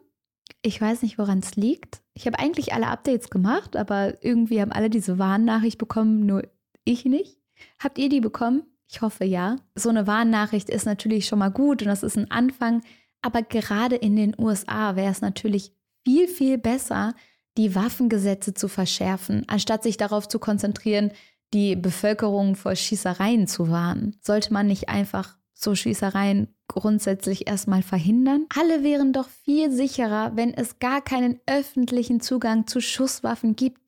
Ich 0.64 0.82
weiß 0.82 1.04
nicht, 1.04 1.20
woran 1.20 1.38
es 1.38 1.56
liegt. 1.56 2.02
Ich 2.16 2.26
habe 2.26 2.40
eigentlich 2.40 2.74
alle 2.74 2.88
Updates 2.88 3.30
gemacht, 3.30 3.76
aber 3.76 4.24
irgendwie 4.24 4.62
haben 4.62 4.72
alle 4.72 4.90
diese 4.90 5.20
Warnnachricht 5.20 5.78
bekommen, 5.78 6.26
nur 6.26 6.42
ich 6.86 7.06
nicht. 7.06 7.38
Habt 7.78 8.00
ihr 8.00 8.10
die 8.10 8.20
bekommen? 8.20 8.64
Ich 8.90 9.02
hoffe 9.02 9.26
ja. 9.26 9.58
So 9.76 9.90
eine 9.90 10.08
Warnnachricht 10.08 10.72
ist 10.72 10.88
natürlich 10.88 11.28
schon 11.28 11.38
mal 11.38 11.52
gut 11.52 11.84
und 11.84 11.88
das 11.88 12.02
ist 12.02 12.18
ein 12.18 12.32
Anfang. 12.32 12.82
Aber 13.24 13.42
gerade 13.42 13.96
in 13.96 14.16
den 14.16 14.36
USA 14.38 14.96
wäre 14.96 15.12
es 15.12 15.22
natürlich 15.22 15.72
viel, 16.06 16.28
viel 16.28 16.60
besser, 16.60 17.16
die 17.58 17.74
Waffengesetze 17.74 18.54
zu 18.54 18.68
verschärfen, 18.68 19.44
anstatt 19.48 19.82
sich 19.82 19.98
darauf 19.98 20.28
zu 20.28 20.38
konzentrieren, 20.38 21.12
die 21.54 21.76
Bevölkerung 21.76 22.56
vor 22.56 22.76
Schießereien 22.76 23.48
zu 23.48 23.70
warnen. 23.70 24.18
Sollte 24.22 24.52
man 24.52 24.68
nicht 24.68 24.90
einfach 24.90 25.38
so 25.54 25.76
Schießereien 25.76 26.48
grundsätzlich 26.68 27.48
erstmal 27.48 27.84
verhindern? 27.84 28.48
Alle 28.60 28.84
wären 28.84 29.14
doch 29.14 29.30
viel 29.30 29.72
sicherer, 29.72 30.36
wenn 30.36 30.54
es 30.54 30.80
gar 30.80 31.02
keinen 31.02 31.40
öffentlichen 31.46 32.22
Zugang 32.22 32.68
zu 32.68 32.82
Schusswaffen 32.82 33.56
gibt. 33.56 33.80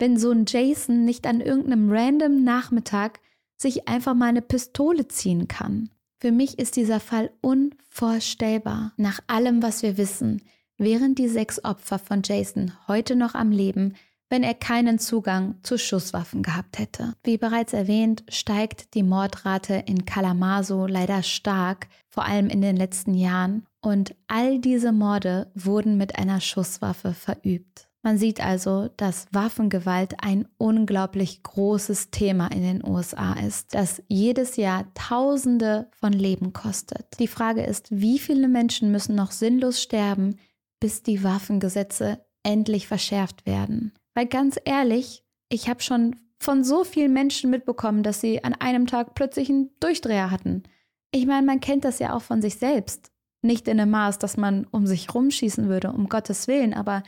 wenn 0.00 0.18
so 0.18 0.32
ein 0.32 0.44
Jason 0.46 1.04
nicht 1.04 1.24
an 1.24 1.40
irgendeinem 1.40 1.90
random 1.90 2.42
Nachmittag 2.42 3.20
sich 3.56 3.86
einfach 3.86 4.12
mal 4.12 4.26
eine 4.26 4.42
Pistole 4.42 5.06
ziehen 5.06 5.46
kann. 5.46 5.88
Für 6.24 6.32
mich 6.32 6.58
ist 6.58 6.76
dieser 6.76 7.00
Fall 7.00 7.32
unvorstellbar. 7.42 8.94
Nach 8.96 9.20
allem, 9.26 9.62
was 9.62 9.82
wir 9.82 9.98
wissen, 9.98 10.40
wären 10.78 11.14
die 11.14 11.28
sechs 11.28 11.62
Opfer 11.62 11.98
von 11.98 12.22
Jason 12.24 12.72
heute 12.88 13.14
noch 13.14 13.34
am 13.34 13.50
Leben, 13.50 13.94
wenn 14.30 14.42
er 14.42 14.54
keinen 14.54 14.98
Zugang 14.98 15.56
zu 15.62 15.76
Schusswaffen 15.76 16.42
gehabt 16.42 16.78
hätte. 16.78 17.12
Wie 17.24 17.36
bereits 17.36 17.74
erwähnt, 17.74 18.24
steigt 18.30 18.94
die 18.94 19.02
Mordrate 19.02 19.84
in 19.84 20.06
Kalamazoo 20.06 20.86
leider 20.86 21.22
stark, 21.22 21.88
vor 22.08 22.24
allem 22.24 22.48
in 22.48 22.62
den 22.62 22.78
letzten 22.78 23.12
Jahren, 23.12 23.66
und 23.82 24.14
all 24.26 24.60
diese 24.60 24.92
Morde 24.92 25.52
wurden 25.54 25.98
mit 25.98 26.18
einer 26.18 26.40
Schusswaffe 26.40 27.12
verübt. 27.12 27.90
Man 28.04 28.18
sieht 28.18 28.44
also, 28.44 28.90
dass 28.98 29.28
Waffengewalt 29.32 30.16
ein 30.22 30.46
unglaublich 30.58 31.42
großes 31.42 32.10
Thema 32.10 32.48
in 32.48 32.62
den 32.62 32.86
USA 32.86 33.32
ist, 33.32 33.74
das 33.74 34.02
jedes 34.08 34.56
Jahr 34.56 34.84
Tausende 34.92 35.88
von 35.90 36.12
Leben 36.12 36.52
kostet. 36.52 37.06
Die 37.18 37.28
Frage 37.28 37.64
ist, 37.64 37.88
wie 37.90 38.18
viele 38.18 38.46
Menschen 38.46 38.92
müssen 38.92 39.14
noch 39.14 39.30
sinnlos 39.30 39.80
sterben, 39.80 40.36
bis 40.80 41.02
die 41.02 41.24
Waffengesetze 41.24 42.22
endlich 42.42 42.86
verschärft 42.86 43.46
werden? 43.46 43.94
Weil 44.12 44.26
ganz 44.26 44.60
ehrlich, 44.66 45.24
ich 45.48 45.70
habe 45.70 45.80
schon 45.80 46.16
von 46.38 46.62
so 46.62 46.84
vielen 46.84 47.14
Menschen 47.14 47.48
mitbekommen, 47.48 48.02
dass 48.02 48.20
sie 48.20 48.44
an 48.44 48.52
einem 48.52 48.86
Tag 48.86 49.14
plötzlich 49.14 49.48
einen 49.48 49.70
Durchdreher 49.80 50.30
hatten. 50.30 50.64
Ich 51.10 51.24
meine, 51.24 51.46
man 51.46 51.60
kennt 51.60 51.86
das 51.86 52.00
ja 52.00 52.12
auch 52.14 52.22
von 52.22 52.42
sich 52.42 52.56
selbst. 52.56 53.12
Nicht 53.40 53.66
in 53.66 53.78
dem 53.78 53.90
Maß, 53.90 54.18
dass 54.18 54.36
man 54.36 54.66
um 54.70 54.86
sich 54.86 55.14
rumschießen 55.14 55.70
würde, 55.70 55.90
um 55.90 56.10
Gottes 56.10 56.48
Willen, 56.48 56.74
aber 56.74 57.02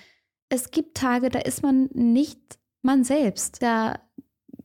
es 0.49 0.71
gibt 0.71 0.97
Tage, 0.97 1.29
da 1.29 1.41
ist 1.41 1.63
man 1.63 1.89
nicht 1.93 2.59
man 2.83 3.05
selbst. 3.05 3.63
Da 3.63 3.99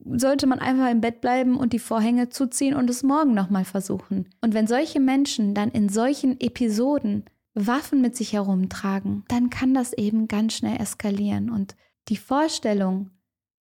sollte 0.04 0.46
man 0.46 0.58
einfach 0.58 0.90
im 0.90 1.00
Bett 1.00 1.20
bleiben 1.20 1.56
und 1.56 1.72
die 1.72 1.78
Vorhänge 1.78 2.28
zuziehen 2.28 2.74
und 2.74 2.90
es 2.90 3.02
morgen 3.02 3.34
nochmal 3.34 3.64
versuchen. 3.64 4.28
Und 4.40 4.54
wenn 4.54 4.66
solche 4.66 5.00
Menschen 5.00 5.54
dann 5.54 5.70
in 5.70 5.88
solchen 5.88 6.40
Episoden 6.40 7.24
Waffen 7.54 8.00
mit 8.00 8.16
sich 8.16 8.32
herumtragen, 8.32 9.24
dann 9.28 9.50
kann 9.50 9.74
das 9.74 9.92
eben 9.92 10.26
ganz 10.26 10.54
schnell 10.54 10.80
eskalieren. 10.80 11.50
Und 11.50 11.76
die 12.08 12.16
Vorstellung, 12.16 13.10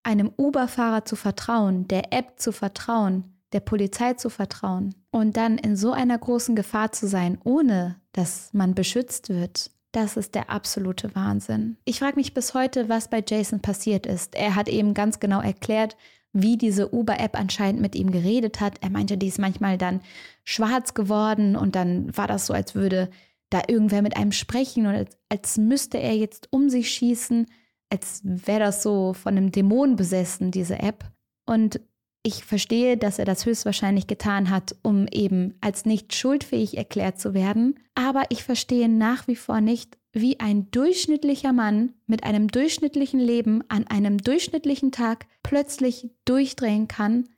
einem 0.03 0.31
Uber-Fahrer 0.37 1.05
zu 1.05 1.15
vertrauen, 1.15 1.87
der 1.87 2.13
App 2.13 2.39
zu 2.39 2.51
vertrauen, 2.51 3.35
der 3.53 3.59
Polizei 3.59 4.13
zu 4.13 4.29
vertrauen 4.29 4.95
und 5.11 5.35
dann 5.37 5.57
in 5.57 5.75
so 5.75 5.91
einer 5.91 6.17
großen 6.17 6.55
Gefahr 6.55 6.91
zu 6.91 7.07
sein, 7.07 7.37
ohne 7.43 7.99
dass 8.13 8.53
man 8.53 8.73
beschützt 8.73 9.29
wird, 9.29 9.71
das 9.91 10.17
ist 10.17 10.35
der 10.35 10.49
absolute 10.49 11.15
Wahnsinn. 11.15 11.77
Ich 11.85 11.99
frage 11.99 12.15
mich 12.15 12.33
bis 12.33 12.53
heute, 12.53 12.89
was 12.89 13.09
bei 13.09 13.23
Jason 13.27 13.61
passiert 13.61 14.05
ist. 14.05 14.35
Er 14.35 14.55
hat 14.55 14.69
eben 14.69 14.93
ganz 14.93 15.19
genau 15.19 15.41
erklärt, 15.41 15.97
wie 16.33 16.57
diese 16.57 16.93
Uber-App 16.93 17.37
anscheinend 17.37 17.81
mit 17.81 17.95
ihm 17.95 18.11
geredet 18.11 18.61
hat. 18.61 18.77
Er 18.81 18.89
meinte, 18.89 19.17
die 19.17 19.27
ist 19.27 19.39
manchmal 19.39 19.77
dann 19.77 20.01
schwarz 20.45 20.93
geworden 20.93 21.55
und 21.55 21.75
dann 21.75 22.15
war 22.15 22.27
das 22.27 22.45
so, 22.45 22.53
als 22.53 22.73
würde 22.73 23.09
da 23.49 23.63
irgendwer 23.67 24.01
mit 24.01 24.15
einem 24.15 24.31
sprechen 24.31 24.85
und 24.85 24.95
als, 24.95 25.17
als 25.27 25.57
müsste 25.57 25.97
er 25.97 26.15
jetzt 26.15 26.47
um 26.51 26.69
sich 26.69 26.89
schießen 26.89 27.47
als 27.91 28.21
wäre 28.23 28.61
das 28.61 28.81
so 28.81 29.13
von 29.13 29.37
einem 29.37 29.51
Dämon 29.51 29.95
besessen, 29.95 30.51
diese 30.51 30.79
App. 30.79 31.11
Und 31.45 31.81
ich 32.23 32.43
verstehe, 32.45 32.97
dass 32.97 33.19
er 33.19 33.25
das 33.25 33.45
höchstwahrscheinlich 33.45 34.07
getan 34.07 34.49
hat, 34.49 34.75
um 34.83 35.07
eben 35.07 35.55
als 35.61 35.85
nicht 35.85 36.13
schuldfähig 36.13 36.77
erklärt 36.77 37.19
zu 37.19 37.33
werden. 37.33 37.79
Aber 37.95 38.23
ich 38.29 38.43
verstehe 38.43 38.89
nach 38.89 39.27
wie 39.27 39.35
vor 39.35 39.59
nicht, 39.59 39.97
wie 40.13 40.39
ein 40.39 40.69
durchschnittlicher 40.71 41.53
Mann 41.53 41.93
mit 42.05 42.23
einem 42.23 42.49
durchschnittlichen 42.49 43.19
Leben 43.19 43.63
an 43.69 43.87
einem 43.87 44.17
durchschnittlichen 44.17 44.91
Tag 44.91 45.25
plötzlich 45.41 46.09
durchdrehen 46.25 46.87
kann 46.87 47.29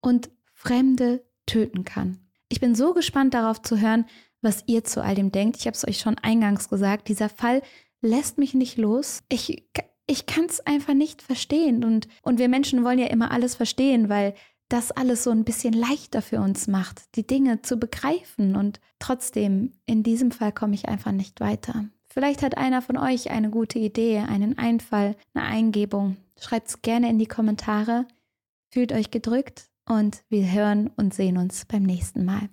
und 0.00 0.30
Fremde 0.52 1.24
töten 1.46 1.84
kann. 1.84 2.18
Ich 2.48 2.60
bin 2.60 2.74
so 2.74 2.94
gespannt 2.94 3.34
darauf 3.34 3.62
zu 3.62 3.80
hören, 3.80 4.06
was 4.42 4.64
ihr 4.66 4.84
zu 4.84 5.02
all 5.02 5.14
dem 5.14 5.32
denkt. 5.32 5.56
Ich 5.58 5.66
habe 5.66 5.76
es 5.76 5.86
euch 5.86 5.98
schon 5.98 6.18
eingangs 6.18 6.68
gesagt, 6.68 7.08
dieser 7.08 7.28
Fall 7.28 7.62
lässt 8.00 8.38
mich 8.38 8.54
nicht 8.54 8.76
los. 8.76 9.22
Ich, 9.28 9.64
ich 10.06 10.26
kann 10.26 10.44
es 10.46 10.60
einfach 10.60 10.94
nicht 10.94 11.22
verstehen. 11.22 11.84
Und, 11.84 12.08
und 12.22 12.38
wir 12.38 12.48
Menschen 12.48 12.84
wollen 12.84 12.98
ja 12.98 13.06
immer 13.06 13.30
alles 13.30 13.54
verstehen, 13.54 14.08
weil 14.08 14.34
das 14.68 14.90
alles 14.90 15.24
so 15.24 15.30
ein 15.30 15.44
bisschen 15.44 15.72
leichter 15.74 16.22
für 16.22 16.40
uns 16.40 16.66
macht, 16.66 17.16
die 17.16 17.26
Dinge 17.26 17.62
zu 17.62 17.76
begreifen. 17.76 18.56
Und 18.56 18.80
trotzdem, 18.98 19.72
in 19.86 20.02
diesem 20.02 20.30
Fall 20.30 20.52
komme 20.52 20.74
ich 20.74 20.88
einfach 20.88 21.12
nicht 21.12 21.40
weiter. 21.40 21.84
Vielleicht 22.08 22.42
hat 22.42 22.56
einer 22.56 22.80
von 22.80 22.96
euch 22.96 23.30
eine 23.30 23.50
gute 23.50 23.78
Idee, 23.78 24.18
einen 24.18 24.56
Einfall, 24.58 25.16
eine 25.34 25.44
Eingebung. 25.44 26.16
Schreibt 26.40 26.68
es 26.68 26.82
gerne 26.82 27.10
in 27.10 27.18
die 27.18 27.26
Kommentare. 27.26 28.06
Fühlt 28.70 28.92
euch 28.92 29.10
gedrückt 29.10 29.68
und 29.88 30.22
wir 30.28 30.50
hören 30.50 30.90
und 30.96 31.14
sehen 31.14 31.36
uns 31.36 31.64
beim 31.66 31.82
nächsten 31.82 32.24
Mal. 32.24 32.48